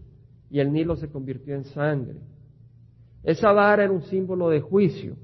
Y 0.51 0.59
el 0.59 0.71
Nilo 0.71 0.95
se 0.95 1.09
convirtió 1.09 1.55
en 1.55 1.63
sangre. 1.63 2.19
Esa 3.23 3.51
vara 3.51 3.85
era 3.85 3.93
un 3.93 4.03
símbolo 4.03 4.49
de 4.49 4.61
juicio. 4.61 5.15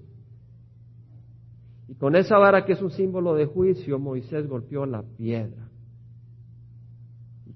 Y 1.87 1.93
con 1.93 2.15
esa 2.15 2.39
vara 2.39 2.65
que 2.65 2.73
es 2.73 2.81
un 2.81 2.89
símbolo 2.89 3.35
de 3.35 3.45
juicio, 3.45 3.99
Moisés 3.99 4.47
golpeó 4.47 4.87
la 4.87 5.03
piedra. 5.03 5.68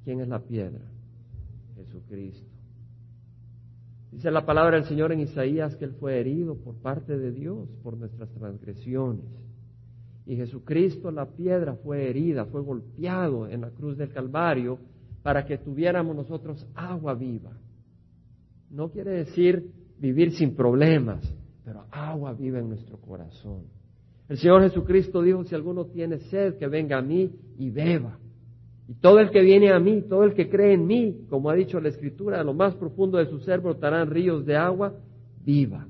¿Y 0.03 0.05
quién 0.05 0.19
es 0.19 0.27
la 0.27 0.39
piedra? 0.39 0.81
Jesucristo. 1.77 2.45
Dice 4.11 4.29
la 4.29 4.45
palabra 4.45 4.75
del 4.75 4.85
Señor 4.85 5.13
en 5.13 5.21
Isaías 5.21 5.77
que 5.77 5.85
Él 5.85 5.93
fue 5.93 6.19
herido 6.19 6.55
por 6.55 6.75
parte 6.75 7.17
de 7.17 7.31
Dios 7.31 7.69
por 7.81 7.97
nuestras 7.97 8.29
transgresiones. 8.31 9.25
Y 10.25 10.35
Jesucristo, 10.35 11.09
la 11.09 11.25
piedra, 11.25 11.75
fue 11.75 12.09
herida, 12.09 12.45
fue 12.45 12.61
golpeado 12.61 13.47
en 13.47 13.61
la 13.61 13.69
cruz 13.71 13.97
del 13.97 14.11
Calvario 14.11 14.77
para 15.21 15.45
que 15.45 15.57
tuviéramos 15.57 16.15
nosotros 16.15 16.67
agua 16.75 17.13
viva. 17.13 17.51
No 18.69 18.89
quiere 18.89 19.11
decir 19.11 19.71
vivir 19.99 20.33
sin 20.33 20.53
problemas, 20.53 21.23
pero 21.63 21.85
agua 21.91 22.33
viva 22.33 22.59
en 22.59 22.67
nuestro 22.67 22.97
corazón. 22.97 23.63
El 24.27 24.37
Señor 24.37 24.63
Jesucristo 24.63 25.21
dijo, 25.21 25.43
si 25.45 25.55
alguno 25.55 25.85
tiene 25.85 26.19
sed, 26.19 26.57
que 26.57 26.67
venga 26.67 26.97
a 26.97 27.01
mí 27.01 27.31
y 27.57 27.69
beba. 27.69 28.19
Y 28.87 28.95
todo 28.95 29.19
el 29.19 29.29
que 29.29 29.41
viene 29.41 29.71
a 29.71 29.79
mí, 29.79 30.01
todo 30.01 30.23
el 30.23 30.33
que 30.33 30.49
cree 30.49 30.73
en 30.73 30.85
mí, 30.85 31.25
como 31.29 31.49
ha 31.49 31.55
dicho 31.55 31.79
la 31.79 31.89
Escritura, 31.89 32.41
a 32.41 32.43
lo 32.43 32.53
más 32.53 32.75
profundo 32.75 33.17
de 33.17 33.27
su 33.27 33.39
ser 33.39 33.61
brotarán 33.61 34.09
ríos 34.09 34.45
de 34.45 34.57
agua 34.57 34.93
viva. 35.45 35.87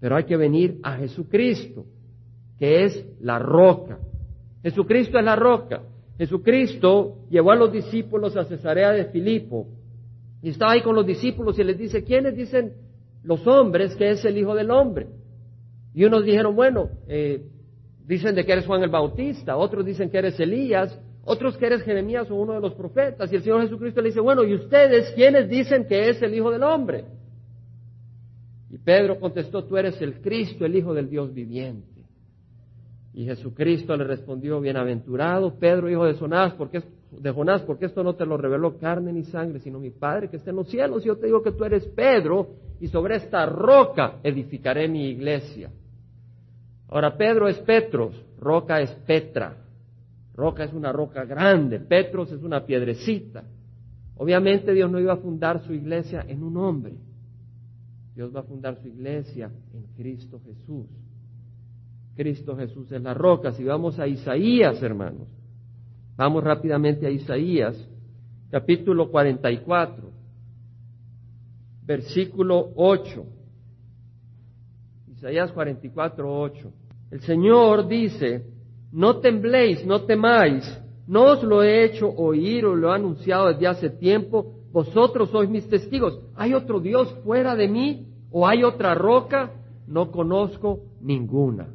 Pero 0.00 0.16
hay 0.16 0.24
que 0.24 0.36
venir 0.36 0.80
a 0.82 0.96
Jesucristo, 0.96 1.86
que 2.58 2.84
es 2.84 3.06
la 3.20 3.38
roca. 3.38 3.98
Jesucristo 4.62 5.18
es 5.18 5.24
la 5.24 5.36
roca. 5.36 5.82
Jesucristo 6.18 7.26
llevó 7.30 7.52
a 7.52 7.56
los 7.56 7.72
discípulos 7.72 8.36
a 8.36 8.44
Cesarea 8.44 8.90
de 8.90 9.06
Filipo 9.06 9.66
y 10.42 10.50
estaba 10.50 10.72
ahí 10.72 10.82
con 10.82 10.94
los 10.94 11.06
discípulos 11.06 11.58
y 11.58 11.64
les 11.64 11.78
dice, 11.78 12.04
¿quiénes 12.04 12.36
dicen 12.36 12.74
los 13.22 13.46
hombres 13.46 13.96
que 13.96 14.10
es 14.10 14.24
el 14.24 14.36
Hijo 14.36 14.54
del 14.54 14.70
Hombre? 14.70 15.06
Y 15.94 16.04
unos 16.04 16.24
dijeron, 16.24 16.54
bueno, 16.54 16.90
eh, 17.08 17.46
dicen 18.06 18.34
de 18.34 18.44
que 18.44 18.52
eres 18.52 18.66
Juan 18.66 18.82
el 18.82 18.90
Bautista, 18.90 19.56
otros 19.56 19.86
dicen 19.86 20.10
que 20.10 20.18
eres 20.18 20.38
Elías, 20.38 21.00
otros 21.24 21.56
que 21.56 21.66
eres 21.66 21.82
Jeremías 21.82 22.30
o 22.30 22.34
uno 22.34 22.54
de 22.54 22.60
los 22.60 22.74
profetas. 22.74 23.32
Y 23.32 23.36
el 23.36 23.42
Señor 23.42 23.62
Jesucristo 23.62 24.00
le 24.00 24.08
dice, 24.08 24.20
bueno, 24.20 24.44
¿y 24.44 24.54
ustedes 24.54 25.12
quiénes 25.14 25.48
dicen 25.48 25.86
que 25.86 26.08
es 26.10 26.20
el 26.22 26.34
Hijo 26.34 26.50
del 26.50 26.62
Hombre? 26.62 27.04
Y 28.70 28.78
Pedro 28.78 29.18
contestó, 29.18 29.64
tú 29.64 29.76
eres 29.76 30.00
el 30.02 30.20
Cristo, 30.20 30.64
el 30.64 30.76
Hijo 30.76 30.92
del 30.92 31.08
Dios 31.08 31.32
viviente. 31.32 31.94
Y 33.14 33.24
Jesucristo 33.24 33.96
le 33.96 34.04
respondió, 34.04 34.60
bienaventurado 34.60 35.54
Pedro, 35.54 35.88
hijo 35.88 36.04
de 36.04 36.14
Jonás, 36.14 36.52
porque, 36.54 36.82
de 37.12 37.30
Jonás, 37.30 37.62
porque 37.62 37.86
esto 37.86 38.02
no 38.02 38.14
te 38.14 38.26
lo 38.26 38.36
reveló 38.36 38.76
carne 38.76 39.12
ni 39.12 39.22
sangre, 39.22 39.60
sino 39.60 39.78
mi 39.78 39.90
Padre 39.90 40.28
que 40.28 40.38
está 40.38 40.50
en 40.50 40.56
los 40.56 40.68
cielos. 40.68 41.04
Y 41.04 41.06
yo 41.06 41.16
te 41.16 41.26
digo 41.26 41.40
que 41.40 41.52
tú 41.52 41.64
eres 41.64 41.86
Pedro, 41.86 42.48
y 42.80 42.88
sobre 42.88 43.16
esta 43.16 43.46
roca 43.46 44.16
edificaré 44.24 44.88
mi 44.88 45.10
iglesia. 45.10 45.70
Ahora, 46.88 47.16
Pedro 47.16 47.46
es 47.46 47.58
Petros, 47.60 48.20
roca 48.40 48.80
es 48.80 48.90
Petra. 49.06 49.63
Roca 50.34 50.64
es 50.64 50.72
una 50.72 50.92
roca 50.92 51.24
grande, 51.24 51.78
Petros 51.78 52.32
es 52.32 52.42
una 52.42 52.66
piedrecita. 52.66 53.44
Obviamente 54.16 54.72
Dios 54.72 54.90
no 54.90 54.98
iba 54.98 55.12
a 55.12 55.18
fundar 55.18 55.60
su 55.64 55.72
iglesia 55.72 56.24
en 56.26 56.42
un 56.42 56.56
hombre. 56.56 56.94
Dios 58.14 58.34
va 58.34 58.40
a 58.40 58.44
fundar 58.44 58.80
su 58.80 58.88
iglesia 58.88 59.50
en 59.72 59.86
Cristo 59.96 60.40
Jesús. 60.44 60.86
Cristo 62.16 62.56
Jesús 62.56 62.90
es 62.92 63.02
la 63.02 63.14
roca. 63.14 63.52
Si 63.52 63.64
vamos 63.64 63.98
a 63.98 64.06
Isaías, 64.06 64.80
hermanos, 64.82 65.28
vamos 66.16 66.44
rápidamente 66.44 67.06
a 67.06 67.10
Isaías, 67.10 67.76
capítulo 68.50 69.10
44, 69.10 70.10
versículo 71.84 72.72
8. 72.76 73.26
Isaías 75.12 75.50
44, 75.52 76.40
8. 76.40 76.72
El 77.10 77.20
Señor 77.20 77.88
dice, 77.88 78.53
no 78.94 79.18
tembléis, 79.18 79.84
no 79.84 80.02
temáis, 80.02 80.64
no 81.08 81.24
os 81.32 81.42
lo 81.42 81.64
he 81.64 81.84
hecho 81.84 82.08
oír 82.08 82.64
o 82.64 82.76
lo 82.76 82.92
he 82.92 82.94
anunciado 82.94 83.48
desde 83.48 83.66
hace 83.66 83.90
tiempo, 83.90 84.54
vosotros 84.72 85.30
sois 85.30 85.50
mis 85.50 85.68
testigos. 85.68 86.20
¿Hay 86.36 86.54
otro 86.54 86.78
Dios 86.78 87.12
fuera 87.24 87.56
de 87.56 87.66
mí? 87.66 88.06
¿O 88.30 88.46
hay 88.46 88.62
otra 88.62 88.94
roca? 88.94 89.50
No 89.88 90.12
conozco 90.12 90.78
ninguna. 91.00 91.74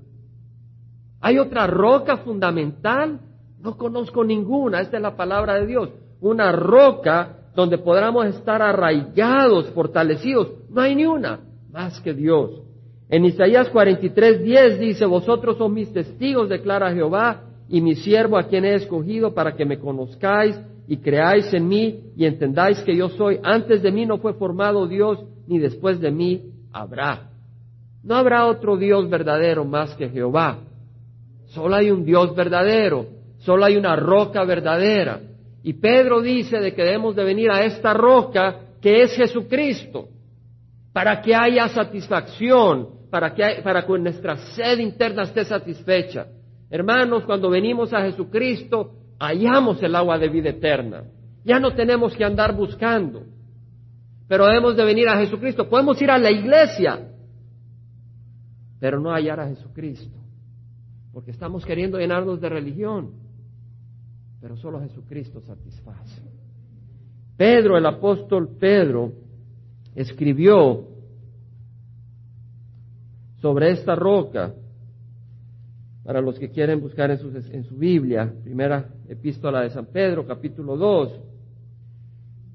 ¿Hay 1.19 1.37
otra 1.39 1.67
roca 1.67 2.17
fundamental? 2.17 3.19
No 3.59 3.77
conozco 3.77 4.23
ninguna. 4.23 4.79
Esta 4.79 4.95
es 4.95 5.03
la 5.03 5.17
palabra 5.17 5.55
de 5.55 5.67
Dios. 5.67 5.89
Una 6.21 6.53
roca 6.53 7.49
donde 7.53 7.77
podamos 7.77 8.27
estar 8.27 8.61
arraigados, 8.61 9.69
fortalecidos. 9.71 10.53
No 10.69 10.79
hay 10.79 10.95
ni 10.95 11.05
una 11.05 11.41
más 11.69 11.99
que 11.99 12.13
Dios. 12.13 12.61
En 13.09 13.25
Isaías 13.25 13.69
43, 13.69 14.43
10 14.43 14.79
dice, 14.79 15.05
vosotros 15.05 15.57
son 15.57 15.73
mis 15.73 15.91
testigos, 15.91 16.47
declara 16.47 16.93
Jehová, 16.93 17.41
y 17.67 17.81
mi 17.81 17.95
siervo 17.95 18.37
a 18.37 18.43
quien 18.43 18.65
he 18.65 18.75
escogido 18.75 19.33
para 19.33 19.55
que 19.55 19.65
me 19.65 19.79
conozcáis 19.79 20.59
y 20.87 20.97
creáis 20.97 21.53
en 21.53 21.67
mí 21.67 21.99
y 22.15 22.25
entendáis 22.25 22.79
que 22.81 22.95
yo 22.95 23.09
soy. 23.09 23.39
Antes 23.43 23.81
de 23.81 23.91
mí 23.91 24.05
no 24.05 24.17
fue 24.17 24.33
formado 24.33 24.87
Dios, 24.87 25.23
ni 25.47 25.59
después 25.59 25.99
de 25.99 26.11
mí 26.11 26.51
habrá. 26.71 27.29
No 28.03 28.15
habrá 28.15 28.45
otro 28.45 28.77
Dios 28.77 29.09
verdadero 29.09 29.65
más 29.65 29.93
que 29.95 30.09
Jehová. 30.09 30.59
Solo 31.47 31.75
hay 31.75 31.91
un 31.91 32.05
Dios 32.05 32.35
verdadero, 32.35 33.07
solo 33.39 33.65
hay 33.65 33.75
una 33.75 33.95
roca 33.95 34.43
verdadera. 34.45 35.19
Y 35.63 35.73
Pedro 35.73 36.21
dice 36.21 36.59
de 36.59 36.73
que 36.73 36.83
debemos 36.83 37.15
de 37.15 37.23
venir 37.23 37.51
a 37.51 37.65
esta 37.65 37.93
roca 37.93 38.61
que 38.81 39.01
es 39.03 39.15
Jesucristo, 39.15 40.07
para 40.93 41.21
que 41.21 41.35
haya 41.35 41.67
satisfacción, 41.69 42.98
para 43.09 43.33
que, 43.33 43.61
para 43.63 43.85
que 43.85 43.99
nuestra 43.99 44.37
sed 44.37 44.79
interna 44.79 45.23
esté 45.23 45.43
satisfecha. 45.43 46.27
Hermanos, 46.69 47.23
cuando 47.25 47.49
venimos 47.49 47.93
a 47.93 48.01
Jesucristo, 48.01 48.93
hallamos 49.19 49.81
el 49.81 49.95
agua 49.95 50.17
de 50.17 50.29
vida 50.29 50.49
eterna. 50.49 51.03
Ya 51.43 51.59
no 51.59 51.73
tenemos 51.73 52.15
que 52.15 52.23
andar 52.23 52.55
buscando, 52.55 53.23
pero 54.27 54.45
debemos 54.45 54.77
de 54.77 54.85
venir 54.85 55.09
a 55.09 55.17
Jesucristo. 55.17 55.67
Podemos 55.67 55.99
ir 56.01 56.11
a 56.11 56.17
la 56.17 56.29
iglesia, 56.29 57.11
pero 58.79 58.99
no 58.99 59.11
hallar 59.11 59.39
a 59.39 59.47
Jesucristo, 59.47 60.17
porque 61.11 61.31
estamos 61.31 61.65
queriendo 61.65 61.97
llenarnos 61.97 62.39
de 62.39 62.49
religión, 62.49 63.11
pero 64.39 64.55
solo 64.57 64.79
Jesucristo 64.81 65.41
satisface. 65.41 66.21
Pedro, 67.35 67.77
el 67.77 67.85
apóstol 67.85 68.49
Pedro, 68.59 69.13
escribió 69.95 70.98
sobre 73.41 73.71
esta 73.71 73.95
roca, 73.95 74.53
para 76.03 76.21
los 76.21 76.39
que 76.39 76.49
quieren 76.49 76.81
buscar 76.81 77.11
en 77.11 77.19
su, 77.19 77.29
en 77.29 77.63
su 77.63 77.75
Biblia, 77.75 78.33
primera 78.43 78.89
epístola 79.07 79.61
de 79.61 79.69
San 79.69 79.85
Pedro, 79.87 80.25
capítulo 80.25 80.75
2, 80.75 81.19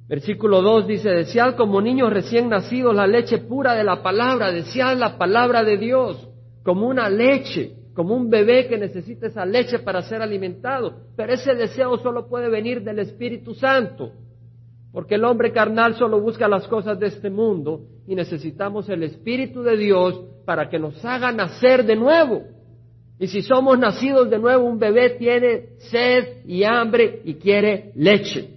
Versículo 0.06 0.60
2 0.60 0.86
dice, 0.86 1.08
desead 1.08 1.56
como 1.56 1.80
niños 1.80 2.12
recién 2.12 2.50
nacidos 2.50 2.94
la 2.94 3.06
leche 3.06 3.38
pura 3.38 3.74
de 3.74 3.84
la 3.84 4.02
palabra, 4.02 4.52
desead 4.52 4.98
la 4.98 5.16
palabra 5.16 5.64
de 5.64 5.78
Dios 5.78 6.28
como 6.62 6.86
una 6.86 7.08
leche, 7.08 7.74
como 7.94 8.14
un 8.14 8.28
bebé 8.28 8.66
que 8.66 8.76
necesita 8.76 9.28
esa 9.28 9.46
leche 9.46 9.78
para 9.78 10.02
ser 10.02 10.20
alimentado. 10.20 10.94
Pero 11.16 11.32
ese 11.32 11.54
deseo 11.54 11.96
solo 11.98 12.28
puede 12.28 12.50
venir 12.50 12.82
del 12.82 12.98
Espíritu 12.98 13.54
Santo, 13.54 14.12
porque 14.94 15.16
el 15.16 15.24
hombre 15.24 15.50
carnal 15.50 15.96
solo 15.96 16.20
busca 16.20 16.46
las 16.46 16.68
cosas 16.68 17.00
de 17.00 17.08
este 17.08 17.28
mundo 17.28 17.80
y 18.06 18.14
necesitamos 18.14 18.88
el 18.88 19.02
Espíritu 19.02 19.64
de 19.64 19.76
Dios 19.76 20.22
para 20.46 20.68
que 20.70 20.78
nos 20.78 21.04
haga 21.04 21.32
nacer 21.32 21.84
de 21.84 21.96
nuevo. 21.96 22.44
Y 23.18 23.26
si 23.26 23.42
somos 23.42 23.76
nacidos 23.76 24.30
de 24.30 24.38
nuevo, 24.38 24.64
un 24.64 24.78
bebé 24.78 25.10
tiene 25.18 25.70
sed 25.90 26.46
y 26.46 26.62
hambre 26.62 27.22
y 27.24 27.34
quiere 27.34 27.90
leche. 27.96 28.50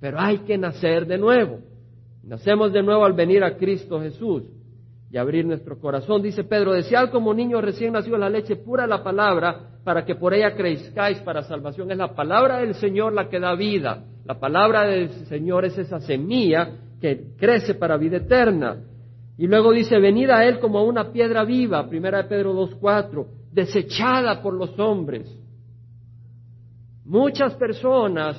Pero 0.00 0.18
hay 0.18 0.38
que 0.38 0.56
nacer 0.56 1.06
de 1.06 1.18
nuevo. 1.18 1.58
Nacemos 2.24 2.72
de 2.72 2.82
nuevo 2.82 3.04
al 3.04 3.12
venir 3.12 3.44
a 3.44 3.58
Cristo 3.58 4.00
Jesús 4.00 4.44
y 5.12 5.18
abrir 5.18 5.44
nuestro 5.44 5.78
corazón. 5.78 6.22
Dice 6.22 6.42
Pedro, 6.42 6.72
desead 6.72 7.10
como 7.10 7.34
niño 7.34 7.60
recién 7.60 7.92
nacido 7.92 8.16
la 8.16 8.30
leche 8.30 8.56
pura 8.56 8.86
la 8.86 9.04
palabra 9.04 9.69
para 9.84 10.04
que 10.04 10.14
por 10.14 10.34
ella 10.34 10.54
crezcáis 10.54 11.18
para 11.20 11.42
salvación. 11.42 11.90
Es 11.90 11.98
la 11.98 12.14
palabra 12.14 12.58
del 12.58 12.74
Señor 12.74 13.12
la 13.12 13.28
que 13.28 13.40
da 13.40 13.54
vida. 13.54 14.04
La 14.24 14.38
palabra 14.38 14.84
del 14.84 15.10
Señor 15.26 15.64
es 15.64 15.78
esa 15.78 16.00
semilla 16.00 16.76
que 17.00 17.34
crece 17.36 17.74
para 17.74 17.96
vida 17.96 18.18
eterna. 18.18 18.84
Y 19.38 19.46
luego 19.46 19.72
dice, 19.72 19.98
venid 19.98 20.28
a 20.28 20.44
Él 20.44 20.60
como 20.60 20.78
a 20.78 20.84
una 20.84 21.12
piedra 21.12 21.44
viva, 21.44 21.88
primera 21.88 22.18
de 22.22 22.28
Pedro 22.28 22.54
2.4, 22.54 23.26
desechada 23.52 24.42
por 24.42 24.52
los 24.52 24.78
hombres. 24.78 25.34
Muchas 27.06 27.54
personas 27.54 28.36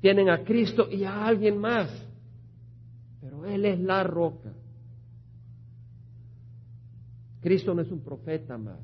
tienen 0.00 0.30
a 0.30 0.44
Cristo 0.44 0.88
y 0.90 1.04
a 1.04 1.26
alguien 1.26 1.58
más, 1.58 1.90
pero 3.20 3.44
Él 3.44 3.66
es 3.66 3.78
la 3.78 4.02
roca. 4.02 4.50
Cristo 7.42 7.74
no 7.74 7.82
es 7.82 7.90
un 7.92 8.02
profeta 8.02 8.56
más, 8.56 8.80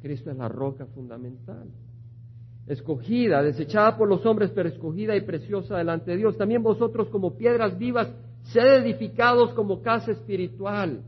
Cristo 0.00 0.30
es 0.30 0.36
la 0.36 0.48
roca 0.48 0.86
fundamental. 0.86 1.68
Escogida, 2.66 3.42
desechada 3.42 3.96
por 3.96 4.08
los 4.08 4.24
hombres, 4.26 4.50
pero 4.54 4.68
escogida 4.68 5.16
y 5.16 5.22
preciosa 5.22 5.76
delante 5.76 6.12
de 6.12 6.18
Dios. 6.18 6.36
También 6.36 6.62
vosotros 6.62 7.08
como 7.08 7.36
piedras 7.36 7.76
vivas, 7.78 8.08
sed 8.44 8.84
edificados 8.84 9.52
como 9.54 9.82
casa 9.82 10.12
espiritual. 10.12 11.02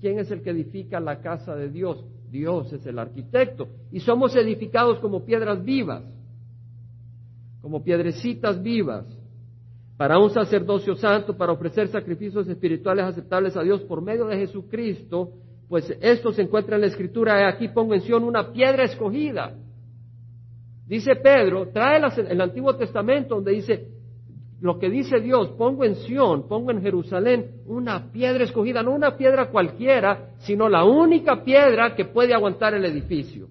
¿Quién 0.00 0.18
es 0.18 0.30
el 0.30 0.42
que 0.42 0.50
edifica 0.50 1.00
la 1.00 1.20
casa 1.20 1.54
de 1.56 1.68
Dios? 1.68 2.04
Dios 2.30 2.72
es 2.72 2.84
el 2.86 2.98
arquitecto. 2.98 3.68
Y 3.90 4.00
somos 4.00 4.36
edificados 4.36 4.98
como 5.00 5.24
piedras 5.24 5.64
vivas 5.64 6.02
como 7.64 7.82
piedrecitas 7.82 8.62
vivas, 8.62 9.06
para 9.96 10.18
un 10.18 10.28
sacerdocio 10.28 10.96
santo, 10.96 11.34
para 11.34 11.52
ofrecer 11.52 11.88
sacrificios 11.88 12.46
espirituales 12.46 13.06
aceptables 13.06 13.56
a 13.56 13.62
Dios 13.62 13.80
por 13.84 14.02
medio 14.02 14.26
de 14.26 14.36
Jesucristo, 14.36 15.32
pues 15.68 15.96
esto 16.00 16.32
se 16.32 16.42
encuentra 16.42 16.76
en 16.76 16.82
la 16.82 16.88
Escritura, 16.88 17.48
aquí 17.48 17.68
pongo 17.68 17.94
en 17.94 18.02
Sion 18.02 18.24
una 18.24 18.52
piedra 18.52 18.84
escogida. 18.84 19.54
Dice 20.86 21.16
Pedro, 21.16 21.68
trae 21.68 22.00
el 22.28 22.40
Antiguo 22.40 22.76
Testamento 22.76 23.36
donde 23.36 23.52
dice, 23.52 23.88
lo 24.60 24.78
que 24.78 24.88
dice 24.88 25.20
Dios, 25.20 25.50
pongo 25.58 25.84
en 25.84 25.96
Sion, 25.96 26.46
pongo 26.46 26.70
en 26.70 26.82
Jerusalén 26.82 27.62
una 27.66 28.12
piedra 28.12 28.44
escogida, 28.44 28.82
no 28.82 28.92
una 28.92 29.16
piedra 29.16 29.50
cualquiera, 29.50 30.30
sino 30.38 30.68
la 30.68 30.84
única 30.84 31.42
piedra 31.42 31.94
que 31.94 32.04
puede 32.04 32.34
aguantar 32.34 32.74
el 32.74 32.84
edificio. 32.84 33.48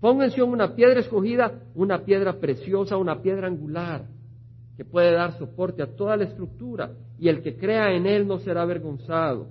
Pónganse 0.00 0.42
una 0.42 0.74
piedra 0.74 1.00
escogida, 1.00 1.60
una 1.74 2.04
piedra 2.04 2.34
preciosa, 2.34 2.96
una 2.96 3.22
piedra 3.22 3.46
angular, 3.46 4.04
que 4.76 4.84
puede 4.84 5.12
dar 5.12 5.38
soporte 5.38 5.82
a 5.82 5.94
toda 5.94 6.16
la 6.16 6.24
estructura, 6.24 6.90
y 7.18 7.28
el 7.28 7.42
que 7.42 7.56
crea 7.56 7.92
en 7.92 8.06
él 8.06 8.26
no 8.26 8.38
será 8.38 8.62
avergonzado. 8.62 9.46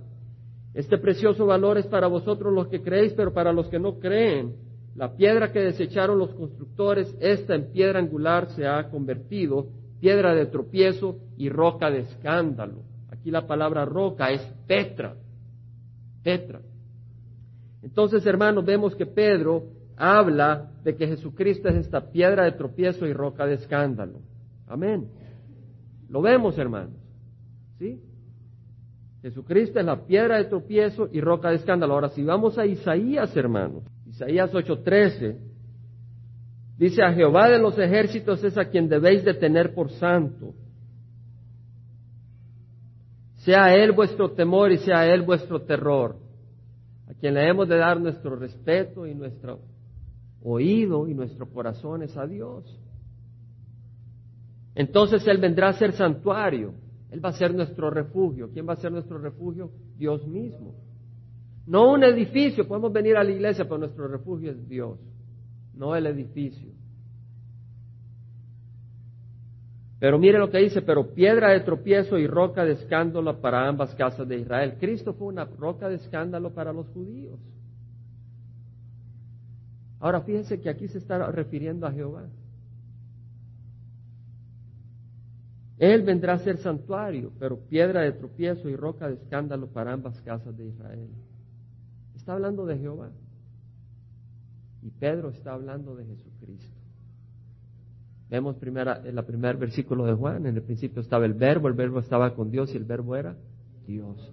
Este 0.74 0.96
precioso 0.98 1.46
valor 1.46 1.78
es 1.78 1.86
para 1.86 2.06
vosotros 2.06 2.52
los 2.52 2.68
que 2.68 2.82
creéis, 2.82 3.12
pero 3.12 3.32
para 3.32 3.52
los 3.52 3.68
que 3.68 3.78
no 3.78 3.98
creen, 3.98 4.54
la 4.94 5.14
piedra 5.14 5.52
que 5.52 5.60
desecharon 5.60 6.18
los 6.18 6.34
constructores, 6.34 7.14
esta 7.20 7.54
en 7.54 7.70
piedra 7.72 7.98
angular 7.98 8.48
se 8.50 8.66
ha 8.66 8.88
convertido, 8.90 9.66
piedra 10.00 10.34
de 10.34 10.46
tropiezo 10.46 11.18
y 11.36 11.48
roca 11.48 11.90
de 11.90 12.00
escándalo. 12.00 12.82
Aquí 13.10 13.30
la 13.30 13.46
palabra 13.46 13.84
roca 13.84 14.30
es 14.30 14.40
Petra, 14.66 15.14
Petra. 16.22 16.60
Entonces, 17.82 18.24
hermanos, 18.26 18.64
vemos 18.64 18.94
que 18.94 19.06
Pedro 19.06 19.64
habla 19.96 20.70
de 20.84 20.96
que 20.96 21.06
Jesucristo 21.06 21.68
es 21.68 21.76
esta 21.76 22.10
piedra 22.10 22.44
de 22.44 22.52
tropiezo 22.52 23.06
y 23.06 23.12
roca 23.12 23.46
de 23.46 23.54
escándalo. 23.54 24.20
Amén. 24.66 25.08
Lo 26.08 26.22
vemos, 26.22 26.58
hermanos. 26.58 26.96
¿Sí? 27.78 28.00
Jesucristo 29.22 29.78
es 29.78 29.86
la 29.86 30.04
piedra 30.04 30.38
de 30.38 30.46
tropiezo 30.46 31.08
y 31.12 31.20
roca 31.20 31.50
de 31.50 31.56
escándalo. 31.56 31.94
Ahora, 31.94 32.08
si 32.08 32.24
vamos 32.24 32.58
a 32.58 32.66
Isaías, 32.66 33.34
hermanos, 33.36 33.84
Isaías 34.08 34.52
8:13, 34.52 35.38
dice 36.76 37.02
a 37.04 37.12
Jehová 37.12 37.48
de 37.48 37.60
los 37.60 37.78
ejércitos 37.78 38.42
es 38.42 38.58
a 38.58 38.64
quien 38.64 38.88
debéis 38.88 39.24
de 39.24 39.34
tener 39.34 39.74
por 39.74 39.90
santo. 39.90 40.54
Sea 43.36 43.74
Él 43.76 43.92
vuestro 43.92 44.32
temor 44.32 44.72
y 44.72 44.78
sea 44.78 45.06
Él 45.06 45.22
vuestro 45.22 45.62
terror, 45.62 46.16
a 47.08 47.14
quien 47.14 47.34
le 47.34 47.48
hemos 47.48 47.68
de 47.68 47.76
dar 47.76 48.00
nuestro 48.00 48.34
respeto 48.34 49.06
y 49.06 49.14
nuestro 49.14 49.60
oído 50.42 51.06
y 51.06 51.14
nuestro 51.14 51.48
corazón 51.48 52.02
es 52.02 52.16
a 52.16 52.26
Dios. 52.26 52.64
Entonces 54.74 55.24
Él 55.28 55.38
vendrá 55.38 55.68
a 55.68 55.72
ser 55.74 55.92
santuario, 55.92 56.74
Él 57.12 57.22
va 57.22 57.28
a 57.28 57.34
ser 57.34 57.54
nuestro 57.54 57.90
refugio. 57.90 58.50
¿Quién 58.50 58.66
va 58.66 58.72
a 58.72 58.76
ser 58.76 58.90
nuestro 58.90 59.18
refugio? 59.18 59.70
Dios 59.98 60.26
mismo. 60.26 60.74
No 61.66 61.92
un 61.92 62.02
edificio, 62.02 62.66
podemos 62.66 62.90
venir 62.90 63.16
a 63.16 63.22
la 63.22 63.30
iglesia, 63.30 63.64
pero 63.64 63.78
nuestro 63.78 64.08
refugio 64.08 64.50
es 64.50 64.68
Dios, 64.68 64.98
no 65.74 65.94
el 65.94 66.06
edificio. 66.06 66.72
Pero 70.00 70.18
mire 70.18 70.38
lo 70.38 70.50
que 70.50 70.58
dice, 70.58 70.82
pero 70.82 71.14
piedra 71.14 71.50
de 71.50 71.60
tropiezo 71.60 72.18
y 72.18 72.26
roca 72.26 72.64
de 72.64 72.72
escándalo 72.72 73.40
para 73.40 73.68
ambas 73.68 73.94
casas 73.94 74.26
de 74.26 74.38
Israel. 74.38 74.76
Cristo 74.80 75.12
fue 75.12 75.28
una 75.28 75.44
roca 75.44 75.88
de 75.88 75.96
escándalo 75.96 76.50
para 76.50 76.72
los 76.72 76.88
judíos. 76.88 77.38
Ahora 80.00 80.22
fíjense 80.22 80.60
que 80.60 80.70
aquí 80.70 80.88
se 80.88 80.98
está 80.98 81.30
refiriendo 81.30 81.86
a 81.86 81.92
Jehová. 81.92 82.24
Él 85.82 86.02
vendrá 86.02 86.34
a 86.34 86.38
ser 86.38 86.58
santuario, 86.58 87.32
pero 87.40 87.58
piedra 87.58 88.02
de 88.02 88.12
tropiezo 88.12 88.68
y 88.68 88.76
roca 88.76 89.08
de 89.08 89.14
escándalo 89.14 89.66
para 89.66 89.92
ambas 89.92 90.20
casas 90.20 90.56
de 90.56 90.68
Israel. 90.68 91.08
Está 92.14 92.34
hablando 92.34 92.64
de 92.64 92.78
Jehová. 92.78 93.10
Y 94.80 94.90
Pedro 94.90 95.30
está 95.30 95.54
hablando 95.54 95.96
de 95.96 96.04
Jesucristo. 96.06 96.76
Vemos 98.30 98.58
primera, 98.58 99.02
en 99.04 99.18
el 99.18 99.24
primer 99.24 99.56
versículo 99.56 100.06
de 100.06 100.12
Juan, 100.12 100.46
en 100.46 100.54
el 100.54 100.62
principio 100.62 101.02
estaba 101.02 101.26
el 101.26 101.34
verbo, 101.34 101.66
el 101.66 101.74
verbo 101.74 101.98
estaba 101.98 102.32
con 102.36 102.52
Dios 102.52 102.72
y 102.72 102.76
el 102.76 102.84
verbo 102.84 103.16
era 103.16 103.36
Dios. 103.84 104.32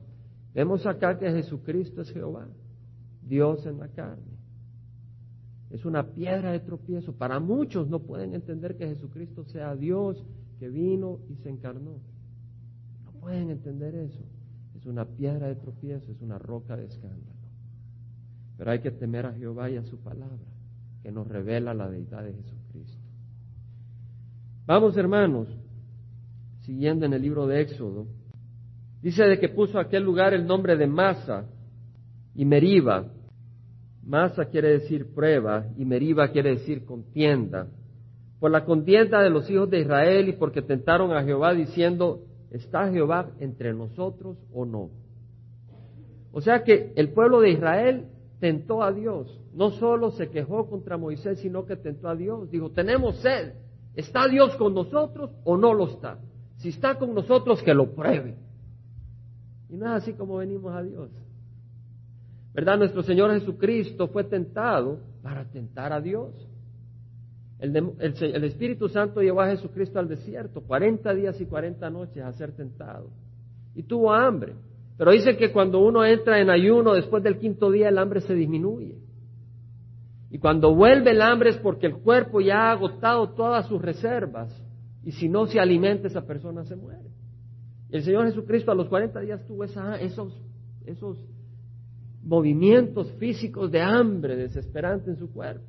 Vemos 0.54 0.86
acá 0.86 1.18
que 1.18 1.32
Jesucristo 1.32 2.04
es 2.04 2.12
Jehová, 2.12 2.48
Dios 3.24 3.66
en 3.66 3.80
la 3.80 3.88
carne. 3.88 4.38
Es 5.72 5.84
una 5.84 6.12
piedra 6.12 6.52
de 6.52 6.60
tropiezo. 6.60 7.14
Para 7.14 7.40
muchos 7.40 7.90
no 7.90 8.02
pueden 8.02 8.36
entender 8.36 8.78
que 8.78 8.88
Jesucristo 8.88 9.46
sea 9.46 9.76
Dios 9.76 10.24
que 10.60 10.70
vino 10.70 11.20
y 11.30 11.36
se 11.38 11.50
encarnó. 11.50 12.00
No 13.04 13.12
pueden 13.20 13.50
entender 13.50 13.96
eso. 13.96 14.24
Es 14.76 14.86
una 14.86 15.06
piedra 15.06 15.48
de 15.48 15.56
tropiezo, 15.56 16.12
es 16.12 16.22
una 16.22 16.38
roca 16.38 16.76
de 16.76 16.86
escándalo. 16.86 17.40
Pero 18.58 18.72
hay 18.72 18.80
que 18.80 18.92
temer 18.92 19.26
a 19.26 19.34
Jehová 19.34 19.70
y 19.70 19.78
a 19.78 19.84
su 19.84 19.98
palabra, 20.00 20.38
que 21.02 21.12
nos 21.12 21.28
revela 21.28 21.74
la 21.74 21.90
deidad 21.90 22.24
de 22.24 22.34
Jesucristo. 22.34 23.02
Vamos, 24.66 24.96
hermanos, 24.98 25.48
siguiendo 26.62 27.06
en 27.06 27.14
el 27.14 27.22
libro 27.22 27.48
de 27.48 27.62
Éxodo. 27.62 28.06
Dice 29.02 29.24
de 29.24 29.40
que 29.40 29.50
puso 29.50 29.80
aquel 29.80 30.04
lugar 30.04 30.34
el 30.34 30.46
nombre 30.46 30.76
de 30.76 30.88
Masa 30.88 31.46
y 32.36 32.46
Meriba, 32.46 33.12
Masa 34.04 34.46
quiere 34.46 34.80
decir 34.80 35.14
prueba 35.14 35.68
y 35.78 35.86
Meriba 35.86 36.32
quiere 36.32 36.52
decir 36.52 36.86
contienda. 36.86 37.68
Por 38.40 38.52
la 38.52 38.66
contienda 38.66 39.22
de 39.22 39.30
los 39.30 39.50
hijos 39.50 39.70
de 39.70 39.82
Israel 39.82 40.30
y 40.30 40.34
porque 40.34 40.62
tentaron 40.62 41.12
a 41.12 41.24
Jehová 41.24 41.54
diciendo, 41.54 42.22
¿está 42.52 42.90
Jehová 42.92 43.32
entre 43.40 43.74
nosotros 43.74 44.38
o 44.54 44.66
no? 44.66 44.90
O 46.32 46.42
sea 46.42 46.64
que 46.64 46.94
el 46.96 47.10
pueblo 47.10 47.42
de 47.42 47.52
Israel 47.52 48.06
tentó 48.40 48.84
a 48.84 48.92
Dios. 48.92 49.40
No 49.54 49.72
solo 49.72 50.12
se 50.12 50.30
quejó 50.30 50.70
contra 50.70 50.98
Moisés, 50.98 51.40
sino 51.40 51.66
que 51.66 51.76
tentó 51.76 52.08
a 52.08 52.16
Dios. 52.16 52.50
Dijo, 52.50 52.72
tenemos 52.72 53.18
sed. 53.18 53.54
¿Está 53.96 54.28
Dios 54.28 54.56
con 54.56 54.74
nosotros 54.74 55.32
o 55.44 55.58
no 55.58 55.74
lo 55.74 55.88
está? 55.88 56.20
Si 56.58 56.70
está 56.70 56.96
con 56.98 57.14
nosotros, 57.14 57.62
que 57.64 57.74
lo 57.74 57.94
pruebe. 57.94 58.36
Y 59.70 59.76
no 59.76 59.86
es 59.88 60.04
así 60.04 60.14
como 60.14 60.38
venimos 60.38 60.74
a 60.74 60.84
Dios. 60.84 61.10
¿Verdad? 62.54 62.78
Nuestro 62.78 63.04
Señor 63.04 63.32
Jesucristo 63.32 64.08
fue 64.08 64.24
tentado 64.24 65.00
para 65.22 65.46
tentar 65.46 65.94
a 65.94 66.02
Dios. 66.02 66.34
El, 67.60 68.44
Espíritu 68.46 68.88
Santo 68.88 69.22
llevó 69.22 69.42
a 69.42 69.50
Jesucristo 69.50 70.00
al 70.00 70.08
desierto, 70.08 70.62
40 70.62 71.14
días 71.14 71.40
y 71.42 71.46
40 71.46 71.90
noches 71.90 72.24
a 72.24 72.32
ser 72.32 72.54
tentado. 72.54 73.10
Y 73.76 73.84
tuvo 73.84 74.14
hambre. 74.14 74.54
Pero 74.98 75.12
dice 75.12 75.36
que 75.36 75.52
cuando 75.52 75.80
uno 75.80 76.06
entra 76.06 76.40
en 76.40 76.50
ayuno 76.50 76.94
después 76.94 77.22
del 77.22 77.38
quinto 77.38 77.70
día, 77.70 77.90
el 77.90 77.98
hambre 77.98 78.22
se 78.22 78.34
disminuye. 78.34 78.98
Y 80.32 80.38
cuando 80.40 80.74
vuelve 80.74 81.12
el 81.12 81.22
hambre 81.22 81.50
es 81.50 81.58
porque 81.58 81.88
el 81.88 81.98
cuerpo 81.98 82.40
ya 82.40 82.70
ha 82.70 82.72
agotado 82.72 83.30
todas 83.30 83.68
sus 83.68 83.82
reservas. 83.82 84.50
Y 85.04 85.12
si 85.12 85.28
no 85.28 85.46
se 85.48 85.60
alimenta, 85.60 86.08
esa 86.08 86.26
persona 86.26 86.64
se 86.64 86.76
muere. 86.76 87.10
El 87.90 88.04
Señor 88.04 88.26
Jesucristo 88.26 88.72
a 88.72 88.76
los 88.76 88.88
40 88.88 89.20
días 89.22 89.46
tuvo 89.46 89.64
esos 89.64 91.26
movimientos 92.24 93.12
físicos 93.14 93.72
de 93.72 93.82
hambre 93.82 94.36
desesperante 94.36 95.10
en 95.10 95.18
su 95.18 95.32
cuerpo. 95.32 95.69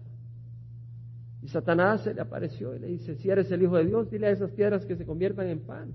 Y 1.43 1.49
Satanás 1.49 2.03
se 2.03 2.13
le 2.13 2.21
apareció 2.21 2.75
y 2.75 2.79
le 2.79 2.87
dice, 2.89 3.15
si 3.17 3.31
eres 3.31 3.51
el 3.51 3.63
Hijo 3.63 3.77
de 3.77 3.87
Dios, 3.87 4.11
dile 4.11 4.27
a 4.27 4.31
esas 4.31 4.51
piedras 4.51 4.85
que 4.85 4.97
se 4.97 5.07
conviertan 5.07 5.49
en 5.49 5.61
pan. 5.61 5.93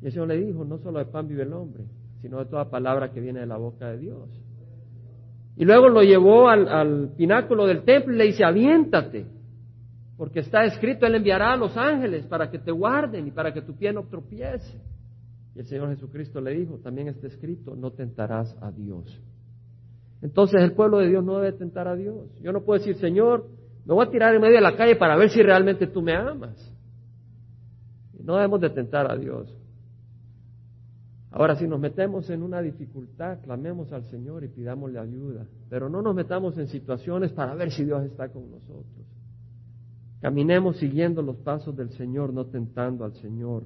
Y 0.00 0.06
el 0.06 0.12
Señor 0.12 0.28
le 0.28 0.36
dijo, 0.36 0.64
no 0.64 0.78
solo 0.78 0.98
de 0.98 1.06
pan 1.06 1.26
vive 1.26 1.42
el 1.42 1.52
hombre, 1.52 1.84
sino 2.22 2.38
de 2.38 2.46
toda 2.46 2.70
palabra 2.70 3.10
que 3.10 3.20
viene 3.20 3.40
de 3.40 3.46
la 3.46 3.56
boca 3.56 3.88
de 3.90 3.98
Dios. 3.98 4.28
Y 5.56 5.64
luego 5.64 5.88
lo 5.88 6.02
llevó 6.02 6.48
al, 6.48 6.68
al 6.68 7.12
pináculo 7.16 7.66
del 7.66 7.82
templo 7.82 8.14
y 8.14 8.18
le 8.18 8.24
dice, 8.24 8.44
aviéntate, 8.44 9.26
porque 10.16 10.40
está 10.40 10.64
escrito, 10.64 11.06
Él 11.06 11.16
enviará 11.16 11.52
a 11.52 11.56
los 11.56 11.76
ángeles 11.76 12.26
para 12.26 12.50
que 12.50 12.58
te 12.58 12.70
guarden 12.70 13.26
y 13.26 13.30
para 13.30 13.52
que 13.52 13.62
tu 13.62 13.74
pie 13.74 13.92
no 13.92 14.04
tropiece. 14.04 14.80
Y 15.54 15.58
el 15.58 15.66
Señor 15.66 15.88
Jesucristo 15.90 16.40
le 16.40 16.52
dijo, 16.52 16.78
también 16.78 17.08
está 17.08 17.26
escrito, 17.26 17.74
no 17.74 17.90
tentarás 17.90 18.56
a 18.60 18.70
Dios. 18.70 19.20
Entonces 20.22 20.60
el 20.62 20.72
pueblo 20.72 20.98
de 20.98 21.08
Dios 21.08 21.24
no 21.24 21.38
debe 21.38 21.56
tentar 21.56 21.88
a 21.88 21.96
Dios. 21.96 22.28
Yo 22.42 22.52
no 22.52 22.62
puedo 22.62 22.78
decir, 22.78 22.96
Señor, 22.96 23.46
me 23.84 23.94
voy 23.94 24.06
a 24.06 24.10
tirar 24.10 24.34
en 24.34 24.40
medio 24.40 24.56
de 24.56 24.60
la 24.60 24.76
calle 24.76 24.96
para 24.96 25.16
ver 25.16 25.30
si 25.30 25.42
realmente 25.42 25.86
tú 25.86 26.02
me 26.02 26.14
amas. 26.14 26.72
No 28.22 28.36
debemos 28.36 28.60
de 28.60 28.70
tentar 28.70 29.10
a 29.10 29.16
Dios. 29.16 29.56
Ahora, 31.32 31.54
si 31.56 31.66
nos 31.66 31.80
metemos 31.80 32.28
en 32.28 32.42
una 32.42 32.60
dificultad, 32.60 33.40
clamemos 33.42 33.92
al 33.92 34.04
Señor 34.04 34.44
y 34.44 34.48
pidámosle 34.48 34.98
ayuda. 34.98 35.46
Pero 35.68 35.88
no 35.88 36.02
nos 36.02 36.14
metamos 36.14 36.58
en 36.58 36.66
situaciones 36.66 37.32
para 37.32 37.54
ver 37.54 37.70
si 37.70 37.84
Dios 37.84 38.04
está 38.04 38.28
con 38.28 38.50
nosotros. 38.50 39.06
Caminemos 40.20 40.76
siguiendo 40.76 41.22
los 41.22 41.36
pasos 41.36 41.74
del 41.76 41.90
Señor, 41.90 42.34
no 42.34 42.46
tentando 42.46 43.04
al 43.04 43.14
Señor. 43.14 43.64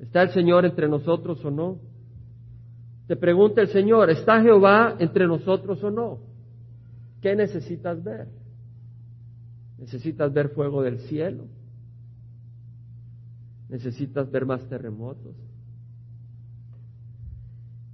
¿Está 0.00 0.22
el 0.22 0.30
Señor 0.30 0.64
entre 0.64 0.88
nosotros 0.88 1.44
o 1.44 1.50
no? 1.50 1.78
Te 3.06 3.16
pregunta 3.16 3.60
el 3.60 3.68
Señor, 3.68 4.10
¿está 4.10 4.40
Jehová 4.40 4.96
entre 4.98 5.26
nosotros 5.26 5.82
o 5.84 5.90
no? 5.90 6.20
¿Qué 7.20 7.36
necesitas 7.36 8.02
ver? 8.02 8.28
¿Necesitas 9.78 10.32
ver 10.32 10.50
fuego 10.50 10.82
del 10.82 10.98
cielo? 11.00 11.44
¿Necesitas 13.68 14.30
ver 14.30 14.46
más 14.46 14.66
terremotos? 14.68 15.34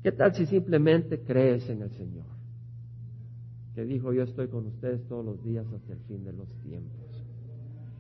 ¿Qué 0.03 0.13
tal 0.13 0.35
si 0.35 0.47
simplemente 0.47 1.21
crees 1.21 1.69
en 1.69 1.83
el 1.83 1.91
Señor? 1.91 2.27
Que 3.75 3.85
dijo, 3.85 4.13
yo 4.13 4.23
estoy 4.23 4.49
con 4.49 4.67
ustedes 4.67 5.07
todos 5.09 5.25
los 5.25 5.45
días 5.45 5.67
hasta 5.75 5.93
el 5.93 5.99
fin 6.01 6.25
de 6.25 6.33
los 6.33 6.49
tiempos. 6.63 7.11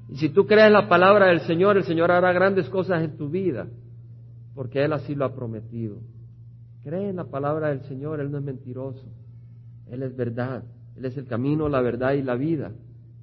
Y 0.08 0.16
si 0.16 0.28
tú 0.30 0.46
crees 0.46 0.72
la 0.72 0.88
palabra 0.88 1.26
del 1.26 1.40
Señor, 1.42 1.76
el 1.76 1.84
Señor 1.84 2.10
hará 2.10 2.32
grandes 2.32 2.68
cosas 2.68 3.02
en 3.02 3.16
tu 3.16 3.28
vida, 3.28 3.68
porque 4.54 4.84
Él 4.84 4.92
así 4.92 5.14
lo 5.14 5.24
ha 5.24 5.34
prometido. 5.34 5.98
Cree 6.82 7.10
en 7.10 7.16
la 7.16 7.24
palabra 7.24 7.68
del 7.68 7.82
Señor, 7.82 8.20
Él 8.20 8.30
no 8.30 8.38
es 8.38 8.44
mentiroso, 8.44 9.04
Él 9.90 10.02
es 10.02 10.16
verdad, 10.16 10.64
Él 10.96 11.04
es 11.04 11.16
el 11.16 11.26
camino, 11.26 11.68
la 11.68 11.80
verdad 11.80 12.12
y 12.12 12.22
la 12.22 12.36
vida, 12.36 12.72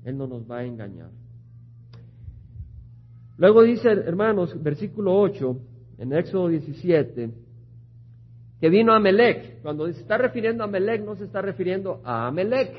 Él 0.03 0.17
no 0.17 0.27
nos 0.27 0.49
va 0.49 0.59
a 0.59 0.65
engañar. 0.65 1.09
Luego 3.37 3.63
dice, 3.63 3.89
hermanos, 3.89 4.61
versículo 4.61 5.15
8, 5.19 5.57
en 5.99 6.13
Éxodo 6.13 6.49
17, 6.49 7.31
que 8.59 8.69
vino 8.69 8.93
Amelec. 8.93 9.61
Cuando 9.61 9.85
se 9.91 10.01
está 10.01 10.17
refiriendo 10.17 10.63
a 10.63 10.67
Amelec, 10.67 11.05
no 11.05 11.15
se 11.15 11.25
está 11.25 11.41
refiriendo 11.41 12.01
a 12.03 12.27
Amelec, 12.27 12.73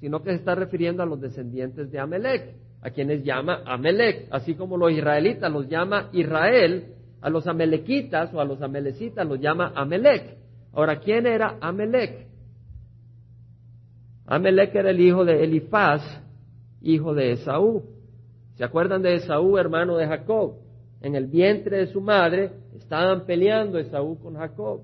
sino 0.00 0.22
que 0.22 0.30
se 0.30 0.36
está 0.36 0.54
refiriendo 0.54 1.02
a 1.02 1.06
los 1.06 1.20
descendientes 1.20 1.90
de 1.90 1.98
Amelec, 1.98 2.56
a 2.82 2.90
quienes 2.90 3.22
llama 3.22 3.62
Amelec, 3.66 4.28
así 4.30 4.54
como 4.54 4.76
los 4.76 4.92
israelitas 4.92 5.52
los 5.52 5.68
llama 5.68 6.08
Israel, 6.12 6.94
a 7.20 7.30
los 7.30 7.46
amelequitas 7.46 8.32
o 8.32 8.40
a 8.40 8.44
los 8.44 8.62
amelecitas 8.62 9.26
los 9.26 9.40
llama 9.40 9.72
Amelec. 9.74 10.38
Ahora, 10.72 11.00
¿quién 11.00 11.26
era 11.26 11.56
Amelec? 11.60 12.26
Amelec 14.26 14.74
era 14.74 14.90
el 14.90 15.00
hijo 15.00 15.24
de 15.24 15.44
Elifaz, 15.44 16.02
hijo 16.80 17.14
de 17.14 17.32
Esaú. 17.32 17.82
¿Se 18.54 18.64
acuerdan 18.64 19.02
de 19.02 19.16
Esaú, 19.16 19.58
hermano 19.58 19.96
de 19.96 20.06
Jacob? 20.06 20.54
En 21.00 21.14
el 21.14 21.26
vientre 21.26 21.78
de 21.78 21.86
su 21.86 22.00
madre 22.00 22.52
estaban 22.76 23.24
peleando 23.24 23.78
Esaú 23.78 24.18
con 24.18 24.36
Jacob. 24.36 24.82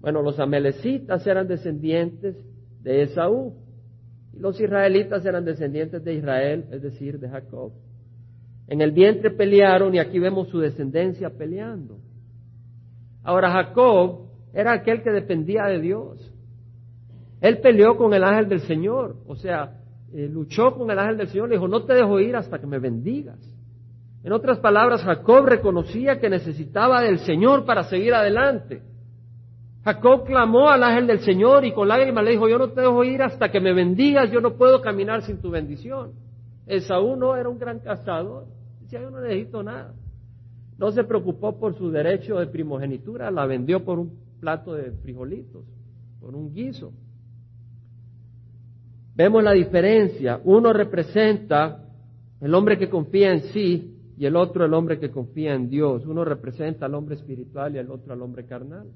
Bueno, 0.00 0.22
los 0.22 0.38
amelecitas 0.38 1.26
eran 1.26 1.46
descendientes 1.46 2.36
de 2.82 3.02
Esaú 3.02 3.54
y 4.32 4.38
los 4.38 4.60
israelitas 4.60 5.24
eran 5.24 5.44
descendientes 5.44 6.02
de 6.04 6.14
Israel, 6.14 6.66
es 6.70 6.82
decir, 6.82 7.18
de 7.18 7.28
Jacob. 7.28 7.72
En 8.70 8.80
el 8.80 8.92
vientre 8.92 9.32
pelearon 9.32 9.92
y 9.96 9.98
aquí 9.98 10.20
vemos 10.20 10.48
su 10.48 10.60
descendencia 10.60 11.28
peleando. 11.28 11.98
Ahora 13.24 13.50
Jacob 13.50 14.28
era 14.54 14.72
aquel 14.72 15.02
que 15.02 15.10
dependía 15.10 15.64
de 15.64 15.80
Dios. 15.80 16.32
Él 17.40 17.58
peleó 17.58 17.96
con 17.96 18.14
el 18.14 18.22
ángel 18.22 18.48
del 18.48 18.60
Señor, 18.60 19.16
o 19.26 19.34
sea, 19.34 19.72
eh, 20.14 20.28
luchó 20.28 20.76
con 20.76 20.88
el 20.88 21.00
ángel 21.00 21.16
del 21.16 21.28
Señor, 21.28 21.48
le 21.48 21.56
dijo, 21.56 21.66
no 21.66 21.82
te 21.82 21.94
dejo 21.94 22.20
ir 22.20 22.36
hasta 22.36 22.60
que 22.60 22.66
me 22.68 22.78
bendigas. 22.78 23.40
En 24.22 24.32
otras 24.32 24.60
palabras, 24.60 25.02
Jacob 25.02 25.46
reconocía 25.46 26.20
que 26.20 26.30
necesitaba 26.30 27.02
del 27.02 27.18
Señor 27.18 27.64
para 27.64 27.82
seguir 27.82 28.14
adelante. 28.14 28.82
Jacob 29.82 30.26
clamó 30.26 30.68
al 30.68 30.84
ángel 30.84 31.08
del 31.08 31.20
Señor 31.20 31.64
y 31.64 31.72
con 31.72 31.88
lágrimas 31.88 32.22
le 32.22 32.30
dijo, 32.30 32.48
yo 32.48 32.58
no 32.58 32.70
te 32.70 32.82
dejo 32.82 33.02
ir 33.02 33.20
hasta 33.20 33.50
que 33.50 33.60
me 33.60 33.72
bendigas, 33.72 34.30
yo 34.30 34.40
no 34.40 34.52
puedo 34.52 34.80
caminar 34.80 35.22
sin 35.22 35.40
tu 35.40 35.50
bendición. 35.50 36.12
Esaú 36.68 37.16
no 37.16 37.34
era 37.34 37.48
un 37.48 37.58
gran 37.58 37.80
cazador, 37.80 38.44
yo 38.98 39.10
no 39.10 39.20
necesito 39.20 39.62
nada. 39.62 39.94
No 40.78 40.90
se 40.92 41.04
preocupó 41.04 41.58
por 41.58 41.74
su 41.76 41.90
derecho 41.90 42.38
de 42.38 42.46
primogenitura, 42.46 43.30
la 43.30 43.46
vendió 43.46 43.84
por 43.84 43.98
un 43.98 44.18
plato 44.40 44.74
de 44.74 44.92
frijolitos, 44.92 45.64
por 46.20 46.34
un 46.34 46.52
guiso. 46.54 46.92
Vemos 49.14 49.44
la 49.44 49.52
diferencia. 49.52 50.40
Uno 50.44 50.72
representa 50.72 51.84
el 52.40 52.54
hombre 52.54 52.78
que 52.78 52.88
confía 52.88 53.32
en 53.32 53.42
sí 53.52 53.94
y 54.16 54.24
el 54.24 54.36
otro 54.36 54.64
el 54.64 54.72
hombre 54.72 54.98
que 54.98 55.10
confía 55.10 55.54
en 55.54 55.68
Dios. 55.68 56.06
Uno 56.06 56.24
representa 56.24 56.86
al 56.86 56.94
hombre 56.94 57.16
espiritual 57.16 57.74
y 57.74 57.78
el 57.78 57.90
otro 57.90 58.12
al 58.12 58.22
hombre 58.22 58.46
carnal. 58.46 58.86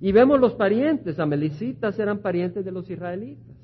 Y 0.00 0.12
vemos 0.12 0.38
los 0.38 0.54
parientes, 0.54 1.18
amelicitas 1.18 1.98
eran 1.98 2.18
parientes 2.18 2.64
de 2.64 2.72
los 2.72 2.88
israelitas. 2.88 3.56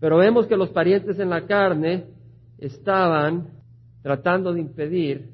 Pero 0.00 0.18
vemos 0.18 0.46
que 0.46 0.56
los 0.56 0.68
parientes 0.70 1.18
en 1.18 1.30
la 1.30 1.46
carne 1.46 2.04
estaban 2.58 3.48
tratando 4.04 4.52
de 4.52 4.60
impedir 4.60 5.30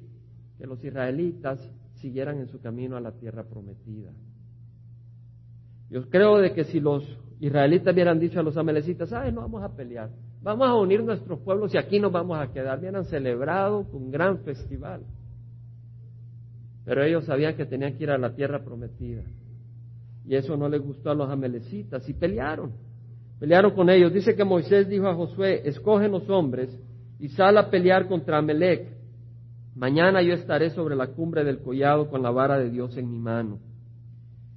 que 0.56 0.64
los 0.64 0.82
israelitas 0.84 1.58
siguieran 1.94 2.38
en 2.38 2.46
su 2.46 2.60
camino 2.60 2.96
a 2.96 3.00
la 3.00 3.10
tierra 3.10 3.42
prometida. 3.42 4.12
Yo 5.90 6.08
creo 6.08 6.38
de 6.38 6.54
que 6.54 6.62
si 6.62 6.78
los 6.78 7.02
israelitas 7.40 7.92
hubieran 7.92 8.20
dicho 8.20 8.38
a 8.38 8.44
los 8.44 8.56
amelecitas, 8.56 9.12
ay, 9.12 9.32
no 9.32 9.40
vamos 9.40 9.64
a 9.64 9.74
pelear, 9.74 10.10
vamos 10.40 10.68
a 10.68 10.76
unir 10.76 11.02
nuestros 11.02 11.40
pueblos 11.40 11.74
y 11.74 11.78
aquí 11.78 11.98
nos 11.98 12.12
vamos 12.12 12.38
a 12.38 12.52
quedar, 12.52 12.78
hubieran 12.78 13.04
celebrado 13.06 13.88
un 13.92 14.12
gran 14.12 14.38
festival. 14.44 15.02
Pero 16.84 17.02
ellos 17.02 17.24
sabían 17.24 17.56
que 17.56 17.66
tenían 17.66 17.98
que 17.98 18.04
ir 18.04 18.10
a 18.10 18.18
la 18.18 18.36
tierra 18.36 18.62
prometida. 18.62 19.24
Y 20.24 20.36
eso 20.36 20.56
no 20.56 20.68
les 20.68 20.80
gustó 20.80 21.10
a 21.10 21.14
los 21.16 21.28
amelecitas 21.28 22.08
y 22.08 22.12
pelearon. 22.14 22.70
Pelearon 23.40 23.72
con 23.72 23.90
ellos. 23.90 24.12
Dice 24.12 24.36
que 24.36 24.44
Moisés 24.44 24.88
dijo 24.88 25.08
a 25.08 25.14
Josué, 25.16 25.62
escoge 25.68 26.08
los 26.08 26.30
hombres 26.30 26.70
y 27.20 27.28
sal 27.28 27.58
a 27.58 27.70
pelear 27.70 28.08
contra 28.08 28.38
Amelec. 28.38 28.88
Mañana 29.76 30.22
yo 30.22 30.32
estaré 30.32 30.70
sobre 30.70 30.96
la 30.96 31.08
cumbre 31.08 31.44
del 31.44 31.60
collado 31.60 32.08
con 32.08 32.22
la 32.22 32.30
vara 32.30 32.58
de 32.58 32.70
Dios 32.70 32.96
en 32.96 33.10
mi 33.10 33.18
mano. 33.18 33.58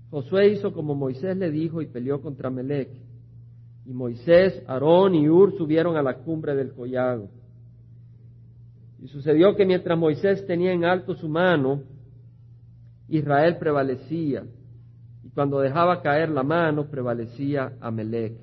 Josué 0.09 0.47
hizo 0.53 0.73
como 0.73 0.95
Moisés 0.95 1.35
le 1.35 1.51
dijo 1.51 1.81
y 1.81 1.87
peleó 1.87 2.21
contra 2.21 2.47
Amelec. 2.47 2.89
Y 3.85 3.91
Moisés, 3.91 4.63
Aarón 4.65 5.13
y 5.13 5.27
Ur 5.27 5.57
subieron 5.57 5.97
a 5.97 6.01
la 6.01 6.15
cumbre 6.19 6.55
del 6.55 6.71
collado. 6.71 7.27
Y 9.01 9.09
sucedió 9.09 9.57
que 9.57 9.65
mientras 9.65 9.99
Moisés 9.99 10.47
tenía 10.47 10.71
en 10.71 10.85
alto 10.85 11.15
su 11.15 11.27
mano, 11.27 11.81
Israel 13.09 13.57
prevalecía. 13.57 14.45
Y 15.21 15.29
cuando 15.31 15.59
dejaba 15.59 16.01
caer 16.01 16.29
la 16.29 16.43
mano, 16.43 16.89
prevalecía 16.89 17.73
Amelec. 17.81 18.37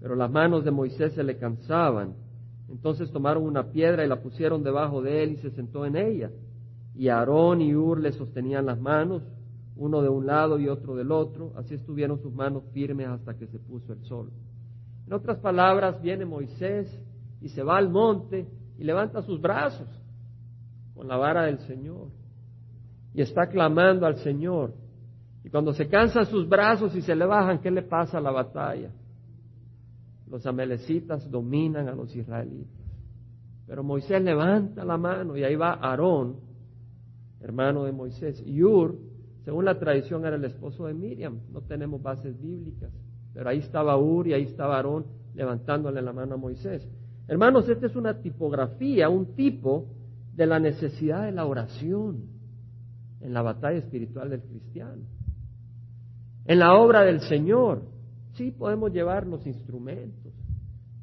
Pero 0.00 0.14
las 0.14 0.30
manos 0.30 0.64
de 0.64 0.70
Moisés 0.70 1.12
se 1.14 1.24
le 1.24 1.36
cansaban 1.36 2.27
entonces 2.70 3.10
tomaron 3.10 3.44
una 3.44 3.70
piedra 3.70 4.04
y 4.04 4.08
la 4.08 4.20
pusieron 4.20 4.62
debajo 4.62 5.02
de 5.02 5.22
él 5.22 5.32
y 5.32 5.36
se 5.38 5.50
sentó 5.50 5.86
en 5.86 5.96
ella. 5.96 6.30
Y 6.94 7.08
Aarón 7.08 7.62
y 7.62 7.74
Ur 7.74 8.00
le 8.00 8.12
sostenían 8.12 8.66
las 8.66 8.78
manos, 8.78 9.22
uno 9.76 10.02
de 10.02 10.08
un 10.08 10.26
lado 10.26 10.58
y 10.58 10.68
otro 10.68 10.96
del 10.96 11.12
otro, 11.12 11.52
así 11.56 11.74
estuvieron 11.74 12.20
sus 12.20 12.32
manos 12.32 12.64
firmes 12.72 13.08
hasta 13.08 13.34
que 13.34 13.46
se 13.46 13.58
puso 13.58 13.92
el 13.92 14.04
sol. 14.04 14.30
En 15.06 15.12
otras 15.12 15.38
palabras, 15.38 16.02
viene 16.02 16.24
Moisés 16.24 17.00
y 17.40 17.48
se 17.48 17.62
va 17.62 17.78
al 17.78 17.88
monte 17.88 18.46
y 18.78 18.84
levanta 18.84 19.22
sus 19.22 19.40
brazos 19.40 19.88
con 20.94 21.08
la 21.08 21.16
vara 21.16 21.44
del 21.44 21.58
Señor 21.60 22.08
y 23.14 23.22
está 23.22 23.48
clamando 23.48 24.06
al 24.06 24.16
Señor. 24.16 24.74
Y 25.44 25.50
cuando 25.50 25.72
se 25.72 25.88
cansan 25.88 26.26
sus 26.26 26.48
brazos 26.48 26.94
y 26.94 27.02
se 27.02 27.14
le 27.14 27.24
bajan, 27.24 27.60
¿qué 27.60 27.70
le 27.70 27.82
pasa 27.82 28.18
a 28.18 28.20
la 28.20 28.30
batalla? 28.30 28.90
Los 30.30 30.46
amelecitas 30.46 31.30
dominan 31.30 31.88
a 31.88 31.94
los 31.94 32.14
israelitas. 32.14 32.86
Pero 33.66 33.82
Moisés 33.82 34.22
levanta 34.22 34.84
la 34.84 34.96
mano 34.96 35.36
y 35.36 35.44
ahí 35.44 35.56
va 35.56 35.74
Aarón, 35.74 36.36
hermano 37.40 37.84
de 37.84 37.92
Moisés. 37.92 38.42
Y 38.46 38.62
Ur, 38.62 38.98
según 39.44 39.64
la 39.64 39.78
tradición, 39.78 40.24
era 40.24 40.36
el 40.36 40.44
esposo 40.44 40.86
de 40.86 40.94
Miriam. 40.94 41.40
No 41.52 41.60
tenemos 41.62 42.02
bases 42.02 42.40
bíblicas. 42.40 42.90
Pero 43.34 43.48
ahí 43.48 43.58
estaba 43.58 43.96
Ur 43.98 44.26
y 44.28 44.32
ahí 44.32 44.44
estaba 44.44 44.76
Aarón 44.76 45.06
levantándole 45.34 46.02
la 46.02 46.12
mano 46.12 46.34
a 46.34 46.38
Moisés. 46.38 46.88
Hermanos, 47.28 47.68
esta 47.68 47.86
es 47.86 47.94
una 47.94 48.20
tipografía, 48.20 49.08
un 49.08 49.34
tipo 49.34 49.86
de 50.34 50.46
la 50.46 50.58
necesidad 50.58 51.24
de 51.24 51.32
la 51.32 51.44
oración 51.44 52.22
en 53.20 53.34
la 53.34 53.42
batalla 53.42 53.78
espiritual 53.78 54.30
del 54.30 54.42
cristiano. 54.42 55.02
En 56.46 56.58
la 56.58 56.74
obra 56.74 57.02
del 57.02 57.20
Señor, 57.20 57.82
sí 58.38 58.52
podemos 58.52 58.92
llevar 58.92 59.26
los 59.26 59.46
instrumentos, 59.46 60.32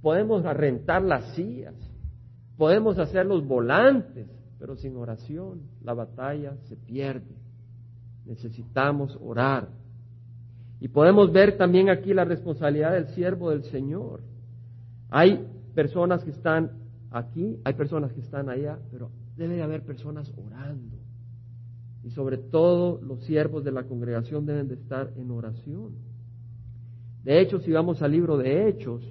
podemos 0.01 0.41
rentar 0.43 1.03
las 1.03 1.35
sillas, 1.35 1.75
podemos 2.57 2.97
hacer 2.97 3.25
los 3.25 3.45
volantes, 3.45 4.27
pero 4.57 4.75
sin 4.77 4.95
oración 4.95 5.61
la 5.83 5.93
batalla 5.93 6.55
se 6.69 6.77
pierde. 6.77 7.35
Necesitamos 8.25 9.19
orar. 9.21 9.67
Y 10.79 10.87
podemos 10.87 11.31
ver 11.31 11.57
también 11.57 11.89
aquí 11.89 12.13
la 12.13 12.25
responsabilidad 12.25 12.93
del 12.93 13.07
siervo 13.09 13.51
del 13.51 13.63
Señor. 13.65 14.21
Hay 15.09 15.45
personas 15.75 16.23
que 16.23 16.31
están 16.31 16.71
aquí, 17.11 17.59
hay 17.63 17.73
personas 17.73 18.13
que 18.13 18.21
están 18.21 18.49
allá, 18.49 18.79
pero 18.91 19.11
debe 19.35 19.55
de 19.55 19.63
haber 19.63 19.83
personas 19.83 20.33
orando. 20.37 20.97
Y 22.03 22.11
sobre 22.11 22.37
todo 22.37 22.99
los 23.01 23.23
siervos 23.25 23.63
de 23.63 23.71
la 23.71 23.83
congregación 23.83 24.45
deben 24.45 24.67
de 24.67 24.75
estar 24.75 25.11
en 25.17 25.31
oración. 25.31 26.04
De 27.25 27.41
hecho, 27.41 27.59
si 27.59 27.71
vamos 27.71 28.01
al 28.03 28.11
libro 28.11 28.37
de 28.37 28.69
Hechos, 28.69 29.01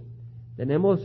tenemos 0.55 1.05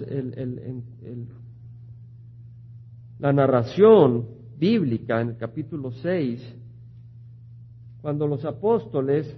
la 3.18 3.34
narración 3.34 4.28
bíblica 4.60 5.20
en 5.20 5.30
el 5.30 5.38
capítulo 5.38 5.92
6, 5.92 6.56
cuando 8.04 8.28
los 8.28 8.46
apóstoles 8.46 9.36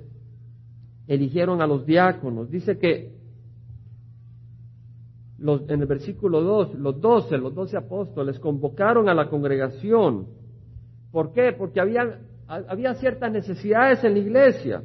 eligieron 1.07 1.61
a 1.61 1.67
los 1.67 1.85
diáconos. 1.85 2.51
Dice 2.51 2.77
que 2.77 3.15
en 5.39 5.81
el 5.81 5.87
versículo 5.87 6.41
2, 6.41 6.75
los 6.75 6.99
doce, 6.99 7.37
los 7.37 7.55
doce 7.55 7.77
apóstoles 7.77 8.37
convocaron 8.39 9.07
a 9.07 9.13
la 9.13 9.29
congregación. 9.29 10.27
¿Por 11.09 11.31
qué? 11.31 11.53
Porque 11.57 11.79
había 11.79 12.93
ciertas 12.95 13.31
necesidades 13.31 14.03
en 14.03 14.13
la 14.13 14.19
iglesia. 14.19 14.83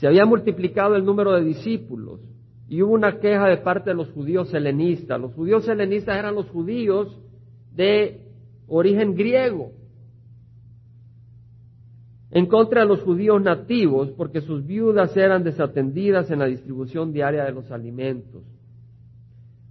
Se 0.00 0.06
había 0.06 0.24
multiplicado 0.24 0.96
el 0.96 1.04
número 1.04 1.32
de 1.32 1.44
discípulos 1.44 2.20
y 2.70 2.80
hubo 2.80 2.94
una 2.94 3.20
queja 3.20 3.48
de 3.48 3.58
parte 3.58 3.90
de 3.90 3.96
los 3.96 4.10
judíos 4.12 4.52
helenistas. 4.54 5.20
Los 5.20 5.34
judíos 5.34 5.68
helenistas 5.68 6.16
eran 6.16 6.34
los 6.34 6.48
judíos 6.48 7.20
de 7.74 8.26
origen 8.66 9.14
griego 9.14 9.72
en 12.30 12.46
contra 12.46 12.80
de 12.80 12.86
los 12.86 13.02
judíos 13.02 13.42
nativos 13.42 14.10
porque 14.12 14.40
sus 14.40 14.64
viudas 14.64 15.14
eran 15.18 15.44
desatendidas 15.44 16.30
en 16.30 16.38
la 16.38 16.46
distribución 16.46 17.12
diaria 17.12 17.44
de 17.44 17.52
los 17.52 17.70
alimentos. 17.70 18.42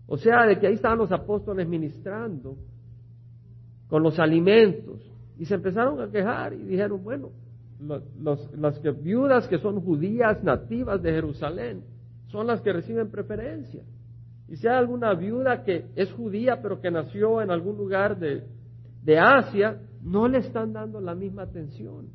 O 0.06 0.16
sea, 0.18 0.46
de 0.46 0.60
que 0.60 0.68
ahí 0.68 0.76
estaban 0.76 1.00
los 1.00 1.12
apóstoles 1.12 1.68
ministrando 1.68 2.56
con 3.88 4.04
los 4.04 4.20
alimentos 4.20 5.02
y 5.40 5.46
se 5.46 5.56
empezaron 5.56 6.00
a 6.00 6.12
quejar 6.12 6.54
y 6.54 6.66
dijeron, 6.66 7.04
bueno, 7.04 7.32
las 7.80 9.04
viudas 9.04 9.48
que 9.48 9.58
son 9.60 9.82
judías 9.82 10.44
nativas 10.44 11.02
de 11.02 11.12
Jerusalén 11.12 11.84
son 12.28 12.48
las 12.48 12.62
que 12.62 12.74
reciben 12.74 13.10
preferencia. 13.10 13.84
Y 14.48 14.58
si 14.58 14.68
hay 14.68 14.76
alguna 14.76 15.14
viuda 15.14 15.64
que 15.64 15.86
es 15.96 16.12
judía 16.12 16.62
pero 16.62 16.82
que 16.82 16.92
nació 16.92 17.42
en 17.42 17.52
algún 17.52 17.78
lugar 17.78 18.20
de, 18.20 18.44
de 19.04 19.20
Asia, 19.20 19.80
no 20.02 20.28
le 20.28 20.40
están 20.40 20.74
dando 20.74 21.00
la 21.00 21.16
misma 21.16 21.44
atención. 21.44 22.08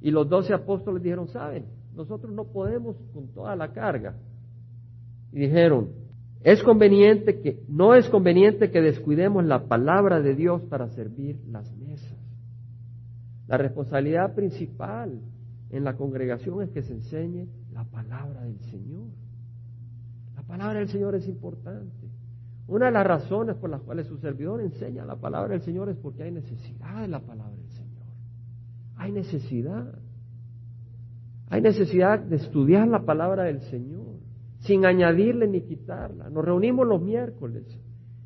Y 0.00 0.10
los 0.10 0.28
doce 0.28 0.52
apóstoles 0.52 1.02
dijeron, 1.02 1.28
saben, 1.28 1.66
nosotros 1.94 2.32
no 2.32 2.44
podemos 2.44 2.96
con 3.14 3.28
toda 3.28 3.56
la 3.56 3.72
carga. 3.72 4.14
Y 5.32 5.40
dijeron, 5.40 5.90
es 6.42 6.62
conveniente 6.62 7.40
que, 7.40 7.60
no 7.68 7.94
es 7.94 8.08
conveniente 8.08 8.70
que 8.70 8.80
descuidemos 8.80 9.44
la 9.44 9.66
palabra 9.66 10.20
de 10.20 10.34
Dios 10.34 10.62
para 10.62 10.88
servir 10.90 11.40
las 11.50 11.74
mesas. 11.76 12.25
La 13.48 13.56
responsabilidad 13.56 14.34
principal 14.34 15.20
en 15.70 15.84
la 15.84 15.96
congregación 15.96 16.62
es 16.62 16.70
que 16.70 16.82
se 16.82 16.92
enseñe 16.92 17.48
la 17.72 17.84
palabra 17.84 18.42
del 18.42 18.58
Señor. 18.60 19.08
La 20.34 20.42
palabra 20.42 20.78
del 20.80 20.88
Señor 20.88 21.14
es 21.14 21.28
importante. 21.28 22.08
Una 22.68 22.86
de 22.86 22.92
las 22.92 23.06
razones 23.06 23.56
por 23.56 23.70
las 23.70 23.82
cuales 23.82 24.06
su 24.06 24.18
servidor 24.18 24.60
enseña 24.60 25.04
la 25.04 25.16
palabra 25.16 25.52
del 25.52 25.62
Señor 25.62 25.88
es 25.88 25.96
porque 25.96 26.24
hay 26.24 26.32
necesidad 26.32 27.02
de 27.02 27.08
la 27.08 27.20
palabra 27.20 27.54
del 27.54 27.70
Señor. 27.70 28.06
Hay 28.96 29.12
necesidad. 29.12 29.98
Hay 31.48 31.60
necesidad 31.60 32.18
de 32.18 32.36
estudiar 32.36 32.88
la 32.88 33.04
palabra 33.04 33.44
del 33.44 33.60
Señor 33.62 34.16
sin 34.60 34.84
añadirle 34.84 35.46
ni 35.46 35.60
quitarla. 35.60 36.28
Nos 36.28 36.44
reunimos 36.44 36.86
los 36.86 37.00
miércoles 37.00 37.64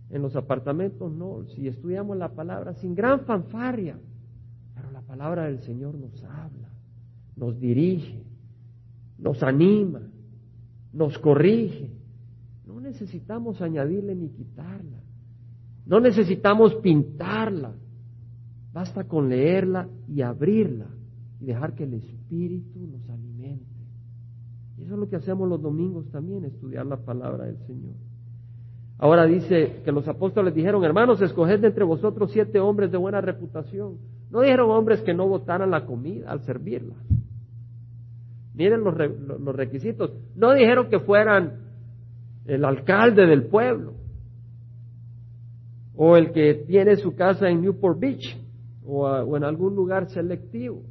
en 0.08 0.22
los 0.22 0.34
apartamentos 0.36 1.12
no, 1.12 1.44
si 1.54 1.68
estudiamos 1.68 2.16
la 2.16 2.30
palabra 2.30 2.74
sin 2.74 2.94
gran 2.94 3.20
fanfarria, 3.20 3.98
palabra 5.10 5.46
del 5.46 5.58
Señor 5.62 5.98
nos 5.98 6.22
habla, 6.22 6.70
nos 7.34 7.58
dirige, 7.58 8.22
nos 9.18 9.42
anima, 9.42 10.02
nos 10.92 11.18
corrige. 11.18 11.90
No 12.64 12.80
necesitamos 12.80 13.60
añadirle 13.60 14.14
ni 14.14 14.28
quitarla. 14.28 15.02
No 15.84 15.98
necesitamos 15.98 16.76
pintarla. 16.76 17.74
Basta 18.72 19.02
con 19.02 19.28
leerla 19.28 19.88
y 20.06 20.22
abrirla 20.22 20.86
y 21.40 21.46
dejar 21.46 21.74
que 21.74 21.82
el 21.82 21.94
Espíritu 21.94 22.78
nos 22.86 23.10
alimente. 23.10 23.66
Y 24.78 24.84
eso 24.84 24.94
es 24.94 25.00
lo 25.00 25.08
que 25.08 25.16
hacemos 25.16 25.48
los 25.48 25.60
domingos 25.60 26.08
también, 26.12 26.44
estudiar 26.44 26.86
la 26.86 26.98
palabra 26.98 27.46
del 27.46 27.58
Señor. 27.66 27.96
Ahora 29.02 29.24
dice 29.24 29.80
que 29.82 29.92
los 29.92 30.06
apóstoles 30.08 30.54
dijeron, 30.54 30.84
hermanos, 30.84 31.22
escoged 31.22 31.60
de 31.60 31.68
entre 31.68 31.84
vosotros 31.84 32.32
siete 32.32 32.60
hombres 32.60 32.92
de 32.92 32.98
buena 32.98 33.22
reputación. 33.22 33.96
No 34.30 34.42
dijeron 34.42 34.70
hombres 34.70 35.00
que 35.00 35.14
no 35.14 35.26
votaran 35.26 35.70
la 35.70 35.86
comida 35.86 36.30
al 36.30 36.42
servirla. 36.42 36.94
Miren 38.54 38.84
los, 38.84 38.94
los 39.40 39.56
requisitos. 39.56 40.12
No 40.36 40.52
dijeron 40.52 40.90
que 40.90 41.00
fueran 41.00 41.60
el 42.44 42.62
alcalde 42.62 43.24
del 43.24 43.44
pueblo 43.44 43.94
o 45.96 46.18
el 46.18 46.32
que 46.32 46.52
tiene 46.66 46.96
su 46.96 47.14
casa 47.14 47.48
en 47.48 47.62
Newport 47.62 47.98
Beach 47.98 48.36
o 48.84 49.34
en 49.34 49.44
algún 49.44 49.74
lugar 49.74 50.10
selectivo. 50.10 50.82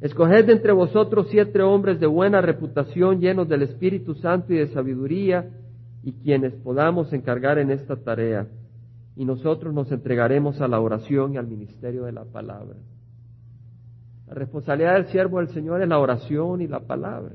Escoged 0.00 0.48
entre 0.48 0.72
vosotros 0.72 1.26
siete 1.30 1.60
hombres 1.60 2.00
de 2.00 2.06
buena 2.06 2.40
reputación, 2.40 3.20
llenos 3.20 3.46
del 3.46 3.62
Espíritu 3.62 4.14
Santo 4.14 4.54
y 4.54 4.56
de 4.56 4.68
sabiduría, 4.68 5.50
y 6.04 6.12
quienes 6.12 6.52
podamos 6.52 7.12
encargar 7.14 7.58
en 7.58 7.70
esta 7.70 7.96
tarea. 7.96 8.46
Y 9.16 9.24
nosotros 9.24 9.72
nos 9.72 9.90
entregaremos 9.90 10.60
a 10.60 10.68
la 10.68 10.78
oración 10.78 11.32
y 11.32 11.36
al 11.38 11.46
ministerio 11.46 12.04
de 12.04 12.12
la 12.12 12.24
palabra. 12.24 12.76
La 14.28 14.34
responsabilidad 14.34 14.94
del 14.94 15.06
siervo 15.06 15.38
del 15.38 15.48
Señor 15.48 15.80
es 15.80 15.88
la 15.88 15.98
oración 15.98 16.60
y 16.60 16.68
la 16.68 16.80
palabra. 16.80 17.34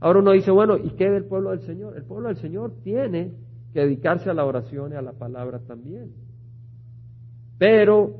Ahora 0.00 0.20
uno 0.20 0.32
dice, 0.32 0.50
bueno, 0.50 0.78
¿y 0.78 0.90
qué 0.92 1.10
del 1.10 1.24
pueblo 1.24 1.50
del 1.50 1.60
Señor? 1.60 1.94
El 1.96 2.04
pueblo 2.04 2.28
del 2.28 2.38
Señor 2.38 2.72
tiene 2.82 3.32
que 3.74 3.80
dedicarse 3.80 4.30
a 4.30 4.34
la 4.34 4.46
oración 4.46 4.92
y 4.92 4.96
a 4.96 5.02
la 5.02 5.12
palabra 5.12 5.58
también. 5.58 6.12
Pero 7.58 8.14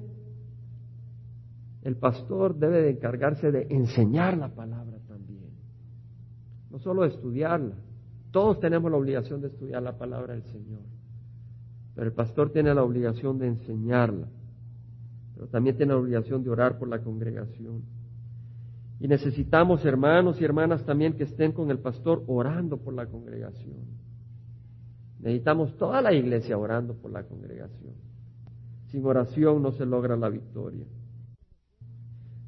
el 1.82 1.96
pastor 1.96 2.54
debe 2.56 2.82
de 2.82 2.90
encargarse 2.90 3.50
de 3.50 3.66
enseñar 3.70 4.36
la 4.36 4.48
palabra 4.48 4.98
también, 5.08 5.48
no 6.70 6.78
solo 6.80 7.02
de 7.02 7.08
estudiarla. 7.08 7.76
Todos 8.30 8.60
tenemos 8.60 8.90
la 8.90 8.96
obligación 8.96 9.40
de 9.40 9.48
estudiar 9.48 9.82
la 9.82 9.98
palabra 9.98 10.34
del 10.34 10.44
Señor, 10.44 10.82
pero 11.94 12.06
el 12.06 12.12
pastor 12.12 12.52
tiene 12.52 12.72
la 12.74 12.84
obligación 12.84 13.38
de 13.38 13.48
enseñarla, 13.48 14.28
pero 15.34 15.48
también 15.48 15.76
tiene 15.76 15.92
la 15.92 15.98
obligación 15.98 16.44
de 16.44 16.50
orar 16.50 16.78
por 16.78 16.88
la 16.88 17.00
congregación. 17.00 17.82
Y 19.00 19.08
necesitamos 19.08 19.84
hermanos 19.84 20.40
y 20.40 20.44
hermanas 20.44 20.84
también 20.84 21.14
que 21.14 21.24
estén 21.24 21.52
con 21.52 21.70
el 21.70 21.78
pastor 21.78 22.22
orando 22.26 22.76
por 22.76 22.94
la 22.94 23.06
congregación. 23.06 23.78
Necesitamos 25.20 25.76
toda 25.76 26.00
la 26.00 26.12
iglesia 26.12 26.56
orando 26.56 26.94
por 26.94 27.10
la 27.10 27.24
congregación. 27.24 27.94
Sin 28.88 29.04
oración 29.04 29.62
no 29.62 29.72
se 29.72 29.86
logra 29.86 30.16
la 30.16 30.28
victoria. 30.28 30.86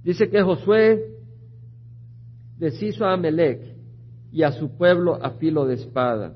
Dice 0.03 0.29
que 0.29 0.43
Josué 0.43 1.17
deshizo 2.59 3.05
a 3.05 3.15
Amelec 3.15 3.72
y 4.33 4.43
a 4.43 4.53
su 4.53 4.77
pueblo 4.77 5.19
a 5.23 5.33
filo 5.33 5.67
de 5.67 5.75
espada. 5.75 6.35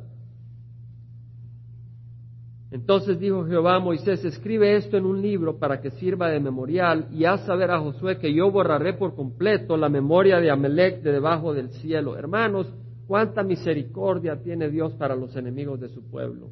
Entonces 2.71 3.19
dijo 3.19 3.47
Jehová 3.47 3.77
a 3.77 3.81
Moisés, 3.81 4.23
escribe 4.25 4.77
esto 4.77 4.99
en 4.99 5.07
un 5.07 5.23
libro 5.23 5.59
para 5.59 5.81
que 5.81 5.93
sirva 5.93 6.29
de 6.29 6.41
memorial 6.41 7.09
y 7.11 7.25
haz 7.25 7.47
saber 7.47 7.71
a 7.71 7.81
Josué 7.81 8.19
que 8.19 8.35
yo 8.35 8.51
borraré 8.51 8.93
por 8.95 9.15
completo 9.15 9.77
la 9.79 9.89
memoria 9.89 10.41
de 10.41 10.51
Amelec 10.51 11.01
de 11.01 11.13
debajo 11.13 11.55
del 11.55 11.71
cielo. 11.71 12.19
Hermanos, 12.19 12.71
cuánta 13.07 13.43
misericordia 13.43 14.43
tiene 14.43 14.69
Dios 14.69 14.93
para 14.95 15.17
los 15.17 15.35
enemigos 15.37 15.81
de 15.81 15.89
su 15.89 16.03
pueblo. 16.11 16.51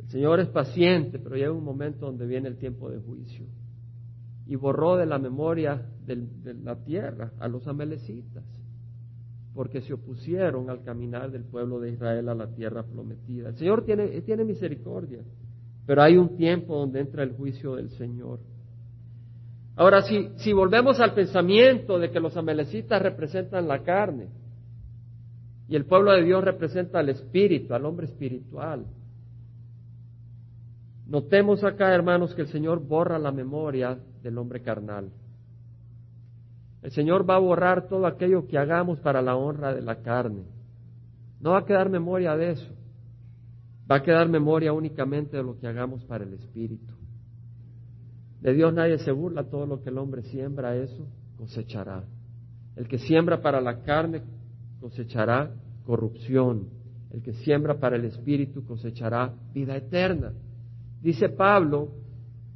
El 0.00 0.08
Señor 0.08 0.40
es 0.40 0.48
paciente, 0.48 1.18
pero 1.18 1.36
llega 1.36 1.52
un 1.52 1.64
momento 1.64 2.06
donde 2.06 2.26
viene 2.26 2.48
el 2.48 2.56
tiempo 2.56 2.90
de 2.90 2.98
juicio. 2.98 3.46
Y 4.46 4.56
borró 4.56 4.96
de 4.96 5.06
la 5.06 5.18
memoria 5.18 5.80
de 6.04 6.26
la 6.64 6.76
tierra 6.82 7.30
a 7.38 7.46
los 7.46 7.68
amelecitas 7.68 8.61
porque 9.54 9.82
se 9.82 9.92
opusieron 9.92 10.70
al 10.70 10.82
caminar 10.82 11.30
del 11.30 11.44
pueblo 11.44 11.78
de 11.78 11.90
Israel 11.90 12.28
a 12.28 12.34
la 12.34 12.46
tierra 12.48 12.82
prometida. 12.84 13.50
El 13.50 13.56
Señor 13.56 13.84
tiene, 13.84 14.44
misericordia. 14.44 15.20
Pero 15.86 16.02
hay 16.02 16.16
un 16.16 16.36
tiempo 16.36 16.78
donde 16.78 17.00
entra 17.00 17.22
el 17.22 17.32
juicio 17.32 17.74
del 17.74 17.90
Señor. 17.90 18.40
Ahora, 19.76 20.02
si, 20.02 20.30
si 20.36 20.52
volvemos 20.52 21.00
al 21.00 21.14
pensamiento 21.14 21.98
de 21.98 22.10
que 22.10 22.20
los 22.20 22.36
amelecitas 22.36 23.02
representan 23.02 23.68
la 23.68 23.82
carne 23.82 24.28
y 25.68 25.76
el 25.76 25.86
pueblo 25.86 26.12
de 26.12 26.22
Dios 26.22 26.44
representa 26.44 27.00
al 27.00 27.08
espíritu, 27.08 27.74
al 27.74 27.84
hombre 27.84 28.06
espiritual, 28.06 28.86
notemos 31.06 31.64
acá, 31.64 31.94
hermanos, 31.94 32.34
que 32.34 32.42
el 32.42 32.48
Señor 32.48 32.80
borra 32.86 33.18
la 33.18 33.32
memoria 33.32 33.98
del 34.22 34.38
hombre 34.38 34.62
carnal. 34.62 35.10
El 36.82 36.90
Señor 36.90 37.28
va 37.28 37.36
a 37.36 37.40
borrar 37.40 37.88
todo 37.88 38.06
aquello 38.06 38.48
que 38.48 38.58
hagamos 38.58 38.98
para 38.98 39.22
la 39.22 39.36
honra 39.36 39.72
de 39.72 39.82
la 39.82 40.02
carne. 40.02 40.42
No 41.40 41.52
va 41.52 41.58
a 41.58 41.64
quedar 41.64 41.88
memoria 41.88 42.36
de 42.36 42.52
eso. 42.52 42.72
Va 43.90 43.96
a 43.96 44.02
quedar 44.02 44.28
memoria 44.28 44.72
únicamente 44.72 45.36
de 45.36 45.44
lo 45.44 45.58
que 45.58 45.68
hagamos 45.68 46.04
para 46.04 46.24
el 46.24 46.34
Espíritu. 46.34 46.92
De 48.40 48.52
Dios 48.52 48.74
nadie 48.74 48.98
se 48.98 49.12
burla, 49.12 49.44
todo 49.44 49.66
lo 49.66 49.82
que 49.82 49.90
el 49.90 49.98
hombre 49.98 50.22
siembra, 50.22 50.76
eso 50.76 51.06
cosechará. 51.36 52.04
El 52.74 52.88
que 52.88 52.98
siembra 52.98 53.40
para 53.40 53.60
la 53.60 53.82
carne 53.82 54.22
cosechará 54.80 55.52
corrupción. 55.86 56.68
El 57.12 57.22
que 57.22 57.32
siembra 57.34 57.78
para 57.78 57.94
el 57.94 58.04
Espíritu 58.06 58.64
cosechará 58.64 59.32
vida 59.52 59.76
eterna. 59.76 60.32
Dice 61.00 61.28
Pablo 61.28 61.90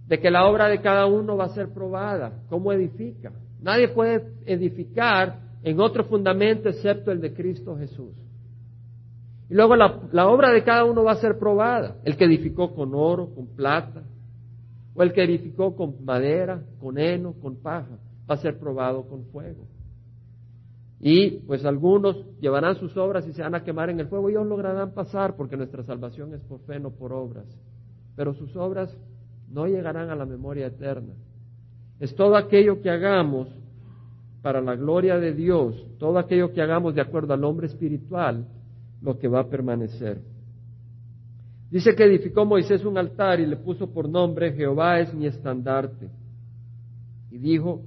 de 0.08 0.18
que 0.18 0.30
la 0.30 0.46
obra 0.46 0.68
de 0.68 0.80
cada 0.80 1.06
uno 1.06 1.36
va 1.36 1.44
a 1.44 1.54
ser 1.54 1.72
probada. 1.72 2.42
¿Cómo 2.48 2.72
edifica? 2.72 3.32
Nadie 3.60 3.88
puede 3.88 4.32
edificar 4.44 5.40
en 5.62 5.80
otro 5.80 6.04
fundamento 6.04 6.68
excepto 6.68 7.10
el 7.10 7.20
de 7.20 7.32
Cristo 7.32 7.76
Jesús. 7.76 8.14
Y 9.48 9.54
luego 9.54 9.76
la, 9.76 10.26
obra 10.28 10.50
de 10.52 10.64
cada 10.64 10.84
uno 10.84 11.04
va 11.04 11.12
a 11.12 11.20
ser 11.20 11.38
probada. 11.38 11.96
El 12.04 12.16
que 12.16 12.24
edificó 12.24 12.74
con 12.74 12.94
oro, 12.94 13.32
con 13.34 13.46
plata, 13.46 14.02
o 14.94 15.02
el 15.02 15.12
que 15.12 15.22
edificó 15.22 15.76
con 15.76 16.04
madera, 16.04 16.62
con 16.80 16.98
heno, 16.98 17.34
con 17.34 17.56
paja, 17.56 17.98
va 18.28 18.34
a 18.34 18.38
ser 18.38 18.58
probado 18.58 19.06
con 19.06 19.24
fuego. 19.26 19.66
Y 20.98 21.38
pues 21.46 21.64
algunos 21.64 22.16
llevarán 22.40 22.76
sus 22.76 22.96
obras 22.96 23.26
y 23.28 23.32
se 23.32 23.42
van 23.42 23.54
a 23.54 23.62
quemar 23.62 23.90
en 23.90 24.00
el 24.00 24.08
fuego 24.08 24.30
ellos 24.30 24.46
lograrán 24.46 24.92
pasar 24.92 25.36
porque 25.36 25.56
nuestra 25.56 25.82
salvación 25.82 26.32
es 26.34 26.40
por 26.42 26.60
fe, 26.60 26.80
no 26.80 26.90
por 26.90 27.12
obras. 27.12 27.46
Pero 28.16 28.32
sus 28.34 28.56
obras 28.56 28.96
no 29.48 29.66
llegarán 29.66 30.10
a 30.10 30.16
la 30.16 30.24
memoria 30.24 30.66
eterna. 30.66 31.12
Es 32.00 32.14
todo 32.14 32.36
aquello 32.36 32.82
que 32.82 32.90
hagamos 32.90 33.48
para 34.42 34.60
la 34.60 34.76
gloria 34.76 35.18
de 35.18 35.32
Dios, 35.32 35.74
todo 35.98 36.18
aquello 36.18 36.52
que 36.52 36.62
hagamos 36.62 36.94
de 36.94 37.00
acuerdo 37.00 37.34
al 37.34 37.44
hombre 37.44 37.66
espiritual, 37.66 38.46
lo 39.02 39.18
que 39.18 39.28
va 39.28 39.40
a 39.40 39.48
permanecer. 39.48 40.20
Dice 41.70 41.94
que 41.96 42.04
edificó 42.04 42.44
Moisés 42.44 42.84
un 42.84 42.96
altar 42.96 43.40
y 43.40 43.46
le 43.46 43.56
puso 43.56 43.92
por 43.92 44.08
nombre 44.08 44.52
Jehová 44.52 45.00
es 45.00 45.12
mi 45.14 45.26
estandarte. 45.26 46.08
Y 47.30 47.38
dijo, 47.38 47.82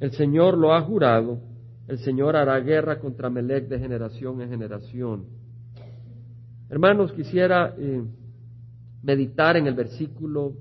el 0.00 0.10
Señor 0.12 0.58
lo 0.58 0.74
ha 0.74 0.82
jurado, 0.82 1.38
el 1.86 1.98
Señor 1.98 2.34
hará 2.34 2.58
guerra 2.60 2.98
contra 2.98 3.30
Melech 3.30 3.68
de 3.68 3.78
generación 3.78 4.40
en 4.42 4.50
generación. 4.50 5.24
Hermanos, 6.68 7.12
quisiera 7.12 7.74
eh, 7.78 8.02
meditar 9.02 9.56
en 9.56 9.68
el 9.68 9.74
versículo 9.74 10.54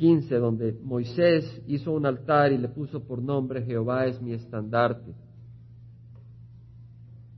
15, 0.00 0.34
donde 0.36 0.72
Moisés 0.82 1.62
hizo 1.66 1.92
un 1.92 2.06
altar 2.06 2.52
y 2.52 2.58
le 2.58 2.68
puso 2.68 3.06
por 3.06 3.20
nombre 3.20 3.62
Jehová 3.66 4.06
es 4.06 4.20
mi 4.22 4.32
estandarte. 4.32 5.12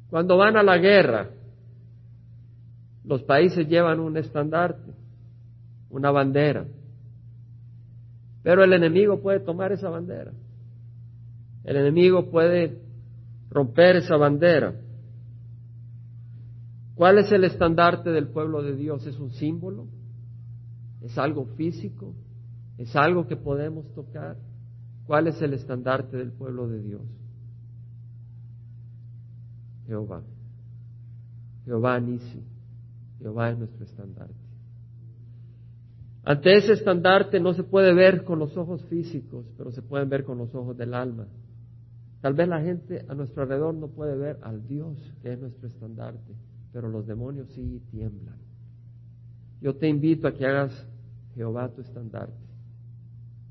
Cuando 0.09 0.37
van 0.37 0.57
a 0.57 0.63
la 0.63 0.79
guerra, 0.79 1.31
los 3.05 3.25
países 3.25 3.67
llevan 3.67 3.99
un 3.99 4.17
estandarte, 4.17 4.93
una 5.91 6.13
bandera. 6.13 6.65
Pero 8.45 8.63
el 8.63 8.73
enemigo 8.75 9.21
puede 9.21 9.41
tomar 9.41 9.73
esa 9.73 9.91
bandera. 9.91 10.33
El 11.65 11.77
enemigo 11.77 12.31
puede 12.31 12.81
romper 13.51 13.97
esa 13.97 14.17
bandera. 14.17 14.73
¿Cuál 16.95 17.19
es 17.19 17.33
el 17.33 17.43
estandarte 17.43 18.11
del 18.11 18.29
pueblo 18.29 18.63
de 18.63 18.77
Dios? 18.77 19.05
¿Es 19.05 19.19
un 19.19 19.33
símbolo? 19.33 19.89
¿Es 21.01 21.19
algo 21.19 21.47
físico? 21.57 22.15
¿Es 22.83 22.97
algo 22.97 23.29
que 23.29 23.37
podemos 23.37 23.89
tocar? 23.95 24.37
¿Cuál 25.07 25.29
es 25.29 25.41
el 25.41 25.53
estandarte 25.55 26.17
del 26.17 26.33
pueblo 26.33 26.67
de 26.67 26.83
Dios? 26.83 27.03
Jehová. 29.87 30.25
Jehová 31.65 32.01
Nisi. 32.01 32.43
Jehová 33.21 33.51
es 33.51 33.59
nuestro 33.59 33.85
estandarte. 33.85 34.35
Ante 36.25 36.57
ese 36.57 36.73
estandarte 36.73 37.39
no 37.39 37.55
se 37.55 37.63
puede 37.63 37.95
ver 37.95 38.25
con 38.25 38.41
los 38.41 38.57
ojos 38.57 38.85
físicos, 38.87 39.47
pero 39.57 39.71
se 39.71 39.83
pueden 39.83 40.09
ver 40.09 40.25
con 40.25 40.39
los 40.39 40.53
ojos 40.53 40.77
del 40.77 40.95
alma. 40.95 41.29
Tal 42.21 42.35
vez 42.35 42.49
la 42.49 42.63
gente 42.63 43.07
a 43.09 43.15
nuestro 43.15 43.45
alrededor 43.45 43.77
no 43.77 43.91
puede 43.91 44.17
ver 44.17 44.39
al 44.43 44.67
Dios 44.67 44.99
que 45.23 45.33
es 45.33 45.39
nuestro 45.39 45.69
estandarte, 45.69 46.35
pero 46.73 46.89
los 46.89 47.07
demonios 47.07 47.49
sí 47.51 47.81
tiemblan. 47.93 48.41
Yo 49.61 49.77
te 49.77 49.89
invito 49.89 50.27
a 50.27 50.35
que 50.35 50.45
hagas 50.45 50.89
Jehová 51.37 51.69
tu 51.69 51.83
estandarte. 51.83 52.52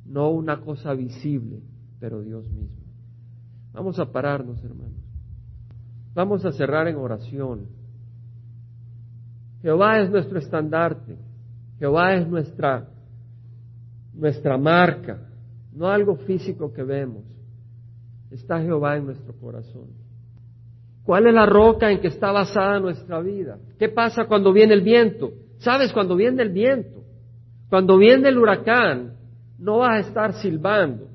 No 0.06 0.30
una 0.30 0.62
cosa 0.62 0.94
visible, 0.94 1.62
pero 2.00 2.22
Dios 2.22 2.50
mismo. 2.50 2.82
Vamos 3.74 4.00
a 4.00 4.12
pararnos, 4.12 4.64
hermanos. 4.64 5.00
Vamos 6.14 6.44
a 6.46 6.52
cerrar 6.52 6.88
en 6.88 6.98
oración. 6.98 7.68
Jehová 9.62 10.00
es 10.00 10.10
nuestro 10.10 10.40
estandarte. 10.40 11.18
Jehová 11.80 12.16
es 12.16 12.28
nuestra, 12.28 12.88
nuestra 14.14 14.58
marca, 14.58 15.20
no 15.74 15.88
algo 15.88 16.16
físico 16.16 16.74
que 16.74 16.84
vemos. 16.84 17.24
Está 18.30 18.62
Jehová 18.62 18.98
en 18.98 19.06
nuestro 19.06 19.34
corazón. 19.34 19.88
¿Cuál 21.04 21.28
es 21.28 21.34
la 21.34 21.46
roca 21.46 21.92
en 21.92 22.00
que 22.00 22.08
está 22.08 22.32
basada 22.32 22.80
nuestra 22.80 23.20
vida? 23.22 23.58
¿Qué 23.80 23.90
pasa 23.90 24.26
cuando 24.26 24.54
viene 24.54 24.74
el 24.74 24.82
viento? 24.82 25.32
¿Sabes 25.58 25.92
cuando 25.92 26.16
viene 26.16 26.44
el 26.44 26.50
viento? 26.50 27.04
Cuando 27.70 27.98
viene 27.98 28.30
el 28.30 28.38
huracán, 28.38 29.14
no 29.62 29.78
vas 29.78 29.92
a 30.04 30.08
estar 30.08 30.34
silbando, 30.42 31.08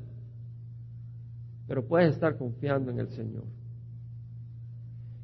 pero 1.67 1.85
puedes 1.85 2.15
estar 2.15 2.39
confiando 2.39 2.93
en 2.93 3.01
el 3.01 3.09
Señor. 3.09 3.43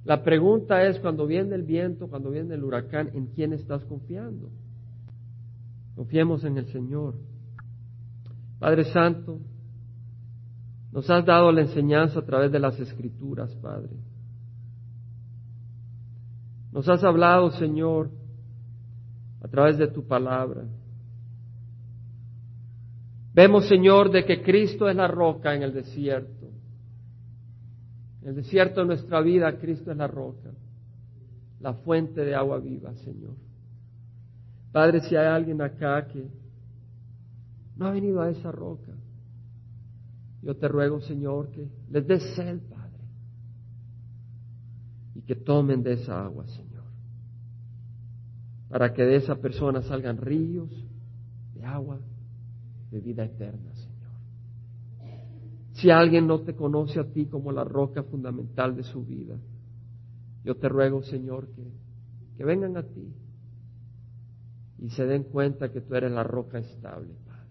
La 0.04 0.24
pregunta 0.24 0.82
es, 0.82 0.98
cuando 0.98 1.24
viene 1.24 1.54
el 1.54 1.62
viento, 1.62 2.08
cuando 2.08 2.30
viene 2.30 2.54
el 2.56 2.64
huracán, 2.64 3.11
¿en 3.14 3.26
quién 3.26 3.52
estás 3.52 3.85
confiando? 3.85 4.50
Confiemos 5.94 6.42
en 6.42 6.58
el 6.58 6.66
Señor. 6.66 7.14
Padre 8.58 8.85
Santo, 8.87 9.38
nos 10.90 11.08
has 11.08 11.24
dado 11.24 11.52
la 11.52 11.61
enseñanza 11.61 12.18
a 12.18 12.26
través 12.26 12.50
de 12.50 12.58
las 12.58 12.78
escrituras, 12.80 13.55
Padre. 13.62 13.94
Nos 16.72 16.88
has 16.88 17.05
hablado, 17.05 17.53
Señor, 17.53 18.11
a 19.40 19.47
través 19.47 19.78
de 19.78 19.86
tu 19.86 20.09
palabra. 20.09 20.64
Vemos, 23.35 23.66
Señor, 23.66 24.11
de 24.11 24.24
que 24.24 24.43
Cristo 24.43 24.89
es 24.89 24.97
la 24.97 25.09
roca 25.09 25.55
en 25.55 25.62
el 25.62 25.72
desierto. 25.72 26.51
En 28.22 28.28
el 28.28 28.37
desierto 28.37 28.80
de 28.80 28.87
nuestra 28.87 29.20
vida, 29.20 29.59
Cristo 29.59 29.91
es 29.91 29.97
la 29.97 30.07
roca, 30.07 30.51
la 31.61 31.74
fuente 31.74 32.24
de 32.24 32.35
agua 32.35 32.59
viva, 32.59 32.95
Señor. 32.97 33.35
Padre, 34.70 35.01
si 35.01 35.16
hay 35.16 35.26
alguien 35.26 35.61
acá 35.62 36.07
que 36.07 36.28
no 37.76 37.87
ha 37.87 37.91
venido 37.91 38.20
a 38.20 38.30
esa 38.30 38.53
roca, 38.53 38.93
yo 40.43 40.57
te 40.57 40.68
ruego, 40.68 41.01
Señor, 41.01 41.51
que 41.51 41.68
les 41.91 42.07
des 42.07 42.22
sed, 42.35 42.61
Padre, 42.68 43.05
y 45.14 45.22
que 45.22 45.37
tomen 45.37 45.83
de 45.83 45.95
esa 45.95 46.24
agua, 46.24 46.47
Señor, 46.49 46.85
para 48.68 48.93
que 48.93 49.03
de 49.03 49.16
esa 49.16 49.37
persona 49.37 49.83
salgan 49.83 50.18
ríos 50.18 50.70
de 51.55 51.64
agua 51.64 51.99
de 52.93 53.01
vida 53.01 53.24
eterna, 53.24 53.74
Señor. 53.74 53.93
Si 55.72 55.90
alguien 55.90 56.26
no 56.26 56.43
te 56.43 56.55
conoce 56.55 57.01
a 57.01 57.05
ti 57.05 57.26
como 57.26 57.51
la 57.51 57.64
roca 57.64 58.03
fundamental 58.03 58.76
de 58.76 58.84
su 58.84 59.05
vida, 59.05 59.36
yo 60.45 60.57
te 60.57 60.68
ruego, 60.68 61.03
Señor, 61.03 61.49
que, 61.49 61.64
que 62.36 62.45
vengan 62.45 62.76
a 62.76 62.82
ti 62.82 63.12
y 64.78 64.90
se 64.90 65.07
den 65.07 65.24
cuenta 65.24 65.72
que 65.72 65.80
tú 65.80 65.95
eres 65.95 66.12
la 66.12 66.22
roca 66.22 66.59
estable, 66.59 67.14
Padre. 67.24 67.43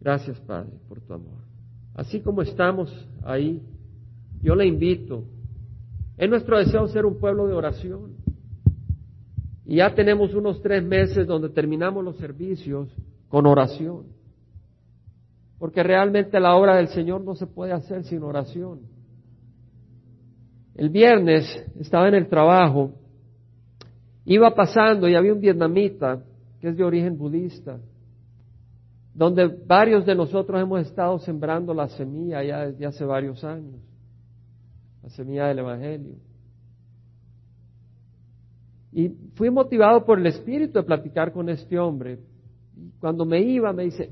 Gracias, 0.00 0.40
Padre, 0.40 0.72
por 0.88 1.00
tu 1.00 1.12
amor. 1.12 1.40
Así 1.94 2.20
como 2.20 2.42
estamos 2.42 2.90
ahí, 3.22 3.62
yo 4.42 4.54
le 4.54 4.66
invito. 4.66 5.24
Es 6.16 6.28
nuestro 6.28 6.58
deseo 6.58 6.88
ser 6.88 7.06
un 7.06 7.18
pueblo 7.18 7.46
de 7.46 7.54
oración. 7.54 8.14
Y 9.70 9.76
ya 9.76 9.94
tenemos 9.94 10.34
unos 10.34 10.60
tres 10.60 10.82
meses 10.82 11.28
donde 11.28 11.48
terminamos 11.48 12.02
los 12.02 12.16
servicios 12.16 12.88
con 13.28 13.46
oración. 13.46 14.06
Porque 15.60 15.84
realmente 15.84 16.40
la 16.40 16.56
obra 16.56 16.74
del 16.74 16.88
Señor 16.88 17.20
no 17.20 17.36
se 17.36 17.46
puede 17.46 17.72
hacer 17.72 18.02
sin 18.02 18.20
oración. 18.24 18.80
El 20.74 20.88
viernes 20.88 21.44
estaba 21.78 22.08
en 22.08 22.14
el 22.14 22.26
trabajo, 22.26 22.94
iba 24.24 24.52
pasando 24.56 25.08
y 25.08 25.14
había 25.14 25.32
un 25.32 25.40
vietnamita 25.40 26.20
que 26.60 26.70
es 26.70 26.76
de 26.76 26.82
origen 26.82 27.16
budista, 27.16 27.78
donde 29.14 29.46
varios 29.46 30.04
de 30.04 30.16
nosotros 30.16 30.60
hemos 30.60 30.80
estado 30.80 31.16
sembrando 31.20 31.72
la 31.72 31.86
semilla 31.90 32.42
ya 32.42 32.66
desde 32.66 32.86
hace 32.86 33.04
varios 33.04 33.44
años, 33.44 33.80
la 35.00 35.10
semilla 35.10 35.46
del 35.46 35.60
Evangelio. 35.60 36.29
Y 38.92 39.08
fui 39.34 39.50
motivado 39.50 40.04
por 40.04 40.18
el 40.18 40.26
espíritu 40.26 40.78
de 40.78 40.84
platicar 40.84 41.32
con 41.32 41.48
este 41.48 41.78
hombre. 41.78 42.18
Cuando 42.98 43.24
me 43.24 43.40
iba 43.40 43.72
me 43.72 43.84
dice, 43.84 44.10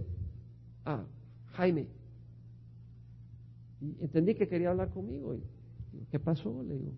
ah, 0.84 1.04
Jaime, 1.52 1.88
entendí 4.00 4.34
que 4.34 4.46
quería 4.46 4.70
hablar 4.70 4.90
conmigo. 4.90 5.34
Y, 5.34 5.42
¿Qué 6.10 6.20
pasó? 6.20 6.62
Le 6.62 6.74
digo, 6.74 6.92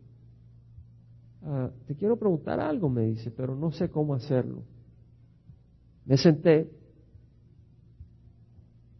ah, 1.42 1.70
te 1.86 1.94
quiero 1.94 2.18
preguntar 2.18 2.60
algo, 2.60 2.88
me 2.90 3.02
dice, 3.02 3.30
pero 3.30 3.56
no 3.56 3.72
sé 3.72 3.88
cómo 3.88 4.14
hacerlo. 4.14 4.62
Me 6.04 6.16
senté 6.16 6.70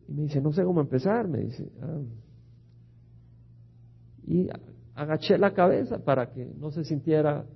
y 0.08 0.12
me 0.12 0.22
dice, 0.22 0.40
no 0.40 0.52
sé 0.52 0.64
cómo 0.64 0.80
empezar, 0.80 1.28
me 1.28 1.40
dice. 1.40 1.70
Ah. 1.82 2.00
Y 4.26 4.48
agaché 4.94 5.38
la 5.38 5.52
cabeza 5.52 5.98
para 5.98 6.30
que 6.32 6.44
no 6.44 6.70
se 6.70 6.84
sintiera 6.84 7.46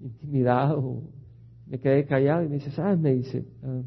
intimidado. 0.00 1.02
Me 1.66 1.78
quedé 1.78 2.06
callado 2.06 2.44
y 2.44 2.48
me 2.48 2.56
dice, 2.56 2.70
¿sabes? 2.70 2.98
Me 2.98 3.14
dice, 3.14 3.44
ah, 3.62 3.82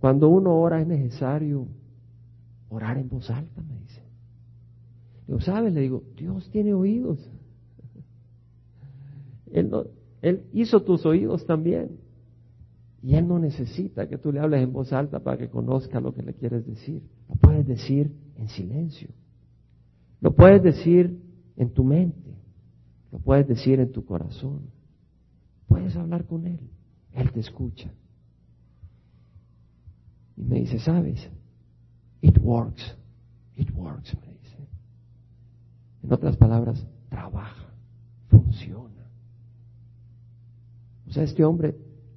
cuando 0.00 0.28
uno 0.28 0.54
ora 0.54 0.80
es 0.80 0.86
necesario 0.86 1.68
orar 2.70 2.98
en 2.98 3.08
voz 3.08 3.28
alta, 3.30 3.62
me 3.62 3.78
dice. 3.80 4.02
Digo, 5.26 5.40
¿sabes? 5.40 5.72
Le 5.72 5.82
digo, 5.82 6.02
Dios 6.16 6.48
tiene 6.50 6.72
oídos. 6.72 7.18
Él, 9.52 9.70
él 10.22 10.44
hizo 10.52 10.82
tus 10.82 11.04
oídos 11.04 11.44
también. 11.46 11.98
Y 13.02 13.14
Él 13.14 13.26
no 13.26 13.38
necesita 13.38 14.08
que 14.08 14.18
tú 14.18 14.30
le 14.30 14.40
hables 14.40 14.62
en 14.62 14.72
voz 14.72 14.92
alta 14.92 15.20
para 15.20 15.38
que 15.38 15.48
conozca 15.48 16.00
lo 16.00 16.14
que 16.14 16.22
le 16.22 16.34
quieres 16.34 16.66
decir. 16.66 17.02
Lo 17.28 17.34
puedes 17.36 17.66
decir 17.66 18.12
en 18.36 18.48
silencio. 18.48 19.08
Lo 20.20 20.34
puedes 20.34 20.62
decir 20.62 21.18
en 21.56 21.70
tu 21.70 21.82
mente. 21.82 22.29
Lo 23.12 23.18
puedes 23.18 23.46
decir 23.46 23.80
en 23.80 23.92
tu 23.92 24.04
corazón. 24.04 24.70
Puedes 25.66 25.96
hablar 25.96 26.26
con 26.26 26.46
Él. 26.46 26.60
Él 27.12 27.32
te 27.32 27.40
escucha. 27.40 27.90
Y 30.36 30.42
me 30.42 30.60
dice, 30.60 30.78
¿sabes? 30.78 31.28
It 32.20 32.38
works. 32.40 32.96
It 33.56 33.70
works, 33.74 34.14
me 34.20 34.32
dice. 34.32 34.56
En 36.02 36.12
otras 36.12 36.36
palabras, 36.36 36.86
trabaja, 37.08 37.66
funciona. 38.28 39.06
O 41.08 41.12
sea, 41.12 41.24
este 41.24 41.44
hombre 41.44 41.76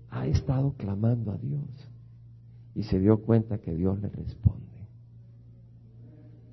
ha 0.10 0.28
estado 0.28 0.74
clamando 0.74 1.32
a 1.32 1.38
Dios 1.38 1.68
y 2.76 2.84
se 2.84 3.00
dio 3.00 3.22
cuenta 3.22 3.58
que 3.58 3.74
Dios 3.74 4.00
le 4.00 4.10
responde. 4.10 4.64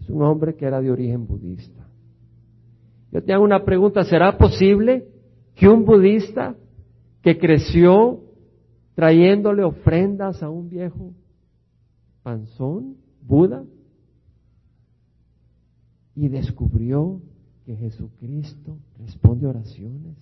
Es 0.00 0.08
un 0.08 0.22
hombre 0.22 0.56
que 0.56 0.64
era 0.64 0.80
de 0.80 0.90
origen 0.90 1.26
budista. 1.26 1.89
Yo 3.12 3.22
te 3.22 3.32
hago 3.32 3.44
una 3.44 3.64
pregunta, 3.64 4.04
¿será 4.04 4.38
posible 4.38 5.08
que 5.54 5.68
un 5.68 5.84
budista 5.84 6.56
que 7.22 7.38
creció 7.38 8.20
trayéndole 8.94 9.64
ofrendas 9.64 10.42
a 10.42 10.50
un 10.50 10.68
viejo 10.68 11.12
panzón, 12.22 12.96
Buda, 13.22 13.64
y 16.14 16.28
descubrió 16.28 17.20
que 17.64 17.76
Jesucristo 17.76 18.76
responde 18.98 19.46
oraciones, 19.46 20.16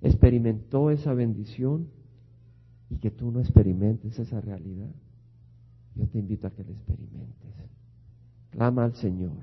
experimentó 0.00 0.90
esa 0.90 1.12
bendición 1.12 1.88
y 2.90 2.96
que 2.96 3.10
tú 3.10 3.30
no 3.30 3.40
experimentes 3.40 4.18
esa 4.18 4.40
realidad, 4.40 4.90
yo 5.94 6.06
te 6.06 6.18
invito 6.18 6.46
a 6.46 6.50
que 6.50 6.64
la 6.64 6.70
experimentes. 6.70 7.54
Clama 8.50 8.84
al 8.84 8.94
Señor, 8.94 9.36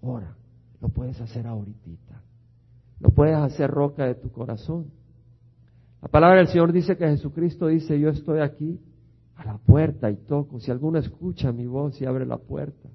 ora, 0.00 0.37
lo 0.80 0.88
puedes 0.88 1.20
hacer 1.20 1.46
ahorita, 1.46 2.22
lo 3.00 3.10
puedes 3.10 3.36
hacer 3.36 3.70
roca 3.70 4.04
de 4.06 4.14
tu 4.14 4.30
corazón. 4.30 4.90
La 6.02 6.08
palabra 6.08 6.38
del 6.38 6.48
Señor 6.48 6.72
dice 6.72 6.96
que 6.96 7.06
Jesucristo 7.06 7.66
dice, 7.66 7.98
yo 7.98 8.10
estoy 8.10 8.40
aquí 8.40 8.80
a 9.36 9.44
la 9.44 9.58
puerta 9.58 10.10
y 10.10 10.16
toco, 10.16 10.60
si 10.60 10.70
alguno 10.70 10.98
escucha 10.98 11.52
mi 11.52 11.66
voz 11.66 12.00
y 12.00 12.04
abre 12.04 12.26
la 12.26 12.38
puerta, 12.38 12.88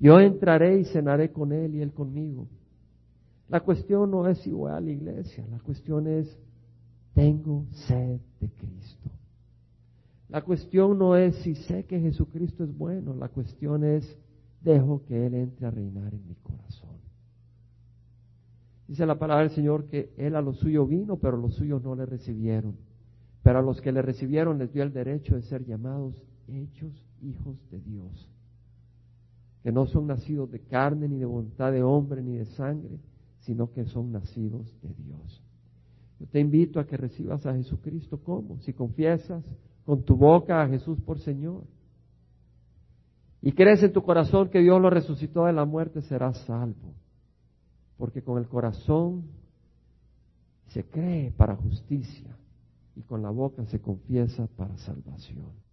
yo 0.00 0.18
entraré 0.20 0.80
y 0.80 0.84
cenaré 0.84 1.32
con 1.32 1.52
él 1.52 1.74
y 1.74 1.80
él 1.80 1.92
conmigo. 1.92 2.48
La 3.48 3.60
cuestión 3.60 4.10
no 4.10 4.26
es 4.28 4.38
si 4.38 4.50
voy 4.50 4.72
a 4.72 4.80
la 4.80 4.90
iglesia, 4.90 5.46
la 5.50 5.58
cuestión 5.60 6.06
es 6.06 6.38
tengo 7.14 7.66
sed 7.86 8.20
de 8.40 8.48
Cristo. 8.48 9.10
La 10.28 10.42
cuestión 10.42 10.98
no 10.98 11.16
es 11.16 11.36
si 11.36 11.54
sé 11.54 11.84
que 11.84 12.00
Jesucristo 12.00 12.64
es 12.64 12.76
bueno, 12.76 13.14
la 13.14 13.28
cuestión 13.28 13.84
es 13.84 14.18
dejo 14.62 15.04
que 15.04 15.26
Él 15.26 15.34
entre 15.34 15.66
a 15.66 15.70
reinar 15.70 16.12
en 16.12 16.26
mi 16.26 16.34
corazón. 16.36 16.93
Dice 18.86 19.06
la 19.06 19.18
palabra 19.18 19.44
del 19.44 19.54
Señor 19.54 19.86
que 19.86 20.12
Él 20.16 20.36
a 20.36 20.42
lo 20.42 20.52
suyo 20.52 20.86
vino, 20.86 21.16
pero 21.16 21.36
los 21.36 21.54
suyos 21.54 21.82
no 21.82 21.94
le 21.94 22.04
recibieron. 22.06 22.76
Pero 23.42 23.58
a 23.58 23.62
los 23.62 23.80
que 23.80 23.92
le 23.92 24.02
recibieron 24.02 24.58
les 24.58 24.72
dio 24.72 24.82
el 24.82 24.92
derecho 24.92 25.34
de 25.34 25.42
ser 25.42 25.64
llamados 25.64 26.14
hechos 26.48 26.92
hijos 27.22 27.56
de 27.70 27.80
Dios, 27.80 28.30
que 29.62 29.72
no 29.72 29.86
son 29.86 30.06
nacidos 30.06 30.50
de 30.50 30.60
carne, 30.60 31.08
ni 31.08 31.18
de 31.18 31.24
voluntad 31.24 31.72
de 31.72 31.82
hombre, 31.82 32.22
ni 32.22 32.36
de 32.36 32.44
sangre, 32.44 32.98
sino 33.40 33.70
que 33.72 33.84
son 33.86 34.12
nacidos 34.12 34.74
de 34.82 34.92
Dios. 34.94 35.42
Yo 36.20 36.26
te 36.26 36.40
invito 36.40 36.80
a 36.80 36.86
que 36.86 36.96
recibas 36.96 37.44
a 37.46 37.54
Jesucristo 37.54 38.18
como, 38.18 38.58
si 38.60 38.72
confiesas 38.72 39.44
con 39.84 40.02
tu 40.02 40.16
boca 40.16 40.62
a 40.62 40.68
Jesús 40.68 41.00
por 41.00 41.18
Señor 41.18 41.64
y 43.42 43.52
crees 43.52 43.82
en 43.82 43.92
tu 43.92 44.02
corazón 44.02 44.48
que 44.48 44.60
Dios 44.60 44.80
lo 44.80 44.88
resucitó 44.88 45.44
de 45.44 45.52
la 45.52 45.66
muerte, 45.66 46.00
serás 46.02 46.38
salvo. 46.46 46.94
Porque 47.96 48.22
con 48.22 48.38
el 48.38 48.48
corazón 48.48 49.24
se 50.68 50.84
cree 50.84 51.30
para 51.30 51.56
justicia 51.56 52.36
y 52.96 53.02
con 53.02 53.22
la 53.22 53.30
boca 53.30 53.64
se 53.66 53.80
confiesa 53.80 54.46
para 54.56 54.76
salvación. 54.78 55.63